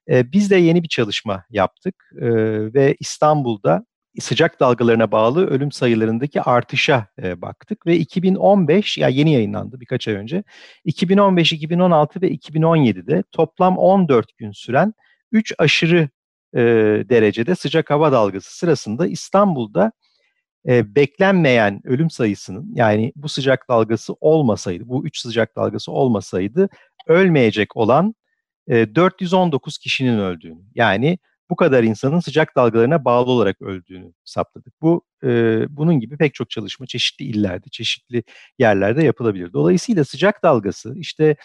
E, 0.10 0.32
biz 0.32 0.52
de 0.52 0.56
yeni 0.56 0.84
bir 0.84 0.88
çalışma 0.88 1.44
yaptık 1.50 1.96
e, 2.22 2.28
ve 2.74 2.96
İstanbul'da 3.00 3.86
sıcak 4.20 4.60
dalgalarına 4.60 5.12
bağlı 5.12 5.48
ölüm 5.48 5.72
sayılarındaki 5.72 6.42
artışa 6.42 7.08
e, 7.24 7.42
baktık 7.42 7.86
ve 7.86 7.98
2015 7.98 8.98
ya 8.98 9.08
yeni 9.08 9.34
yayınlandı 9.34 9.80
birkaç 9.80 10.08
ay 10.08 10.14
önce. 10.14 10.44
2015, 10.86 11.54
2016 11.54 12.22
ve 12.22 12.32
2017'de 12.32 13.24
toplam 13.32 13.78
14 13.78 14.38
gün 14.38 14.52
süren 14.52 14.94
3 15.32 15.54
aşırı 15.58 16.10
e, 16.54 16.60
derecede 17.10 17.56
sıcak 17.56 17.90
hava 17.90 18.12
dalgası 18.12 18.58
sırasında 18.58 19.08
İstanbul'da 19.08 19.92
e, 20.68 20.96
beklenmeyen 20.96 21.82
ölüm 21.84 22.10
sayısının 22.10 22.72
yani 22.76 23.14
bu 23.16 23.30
sıcak 23.30 23.70
dalgası 23.70 24.14
olmasaydı, 24.22 24.88
bu 24.88 25.06
3 25.06 25.20
sıcak 25.20 25.56
dalgası 25.56 25.92
olmasaydı 25.92 26.70
ölmeyecek 27.08 27.78
olan 27.78 28.16
e, 28.68 28.96
419 28.96 29.78
kişinin 29.78 30.20
öldüğünü 30.20 30.62
yani 30.76 31.18
bu 31.50 31.56
kadar 31.56 31.84
insanın 31.84 32.20
sıcak 32.20 32.56
dalgalarına 32.56 33.06
bağlı 33.06 33.32
olarak 33.32 33.62
öldüğünü 33.62 34.14
saptadık. 34.24 34.74
Bu 34.82 35.04
e, 35.24 35.28
bunun 35.70 36.00
gibi 36.00 36.18
pek 36.18 36.34
çok 36.34 36.50
çalışma 36.50 36.86
çeşitli 36.88 37.26
illerde, 37.26 37.70
çeşitli 37.72 38.24
yerlerde 38.60 39.04
yapılabilir. 39.04 39.54
Dolayısıyla 39.54 40.04
sıcak 40.06 40.44
dalgası 40.44 40.96
işte 40.98 41.36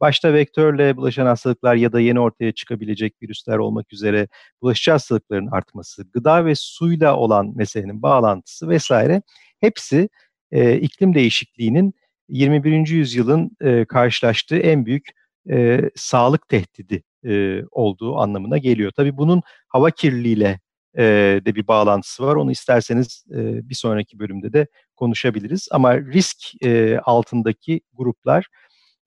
başta 0.00 0.32
vektörle 0.32 0.96
bulaşan 0.96 1.26
hastalıklar 1.26 1.74
ya 1.74 1.92
da 1.92 2.00
yeni 2.00 2.20
ortaya 2.20 2.52
çıkabilecek 2.52 3.14
virüsler 3.22 3.58
olmak 3.58 3.92
üzere 3.92 4.28
bulaşıcı 4.62 4.90
hastalıkların 4.90 5.46
artması, 5.46 6.04
gıda 6.12 6.46
ve 6.46 6.54
suyla 6.54 7.16
olan 7.16 7.52
meselenin 7.56 8.02
bağlantısı 8.02 8.68
vesaire 8.68 9.22
hepsi 9.60 10.08
e, 10.52 10.76
iklim 10.76 11.14
değişikliğinin 11.14 11.94
21. 12.28 12.88
yüzyılın 12.88 13.50
e, 13.60 13.84
karşılaştığı 13.84 14.56
en 14.56 14.86
büyük 14.86 15.08
e, 15.50 15.80
sağlık 15.96 16.48
tehdidi 16.48 17.02
e, 17.24 17.62
olduğu 17.70 18.16
anlamına 18.16 18.58
geliyor. 18.58 18.92
Tabii 18.96 19.16
bunun 19.16 19.42
hava 19.68 19.90
kirliliğiyle 19.90 20.60
e, 20.98 21.04
de 21.46 21.54
bir 21.54 21.66
bağlantısı 21.66 22.22
var. 22.26 22.36
Onu 22.36 22.50
isterseniz 22.50 23.24
e, 23.30 23.68
bir 23.68 23.74
sonraki 23.74 24.18
bölümde 24.18 24.52
de 24.52 24.66
konuşabiliriz. 24.96 25.68
Ama 25.70 25.98
risk 25.98 26.64
e, 26.64 26.98
altındaki 26.98 27.80
gruplar 27.94 28.46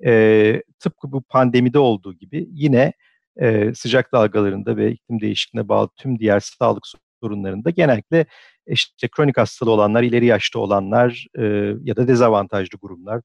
e, 0.06 0.64
tıpkı 0.80 1.12
bu 1.12 1.22
pandemide 1.22 1.80
olduğu 1.80 2.14
gibi 2.14 2.48
yine 2.52 2.94
e, 3.38 3.74
sıcak 3.74 4.12
dalgalarında 4.14 4.78
ve 4.78 4.92
iklim 4.92 5.22
değişikliğine 5.22 5.70
bağlı 5.70 5.90
tüm 5.96 6.20
diğer 6.20 6.40
sağlık 6.40 6.84
sorunlarında 7.24 7.70
genellikle 7.70 8.26
işte 8.68 9.08
kronik 9.08 9.38
hastalığı 9.38 9.72
olanlar, 9.72 10.04
ileri 10.04 10.26
yaşta 10.26 10.60
olanlar 10.60 11.28
e, 11.38 11.44
ya 11.84 11.96
da 11.96 12.08
dezavantajlı 12.08 12.78
gruplar, 12.82 13.22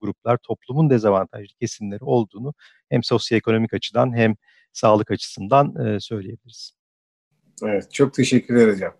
gruplar 0.00 0.36
toplumun 0.36 0.90
dezavantajlı 0.90 1.54
kesimleri 1.60 2.04
olduğunu 2.04 2.54
hem 2.88 3.02
sosyoekonomik 3.02 3.74
açıdan 3.74 4.16
hem 4.16 4.34
sağlık 4.72 5.10
açısından 5.10 5.86
e, 5.86 6.00
söyleyebiliriz. 6.00 6.72
Evet, 7.64 7.92
çok 7.92 8.14
teşekkür 8.14 8.56
ederim. 8.56 8.92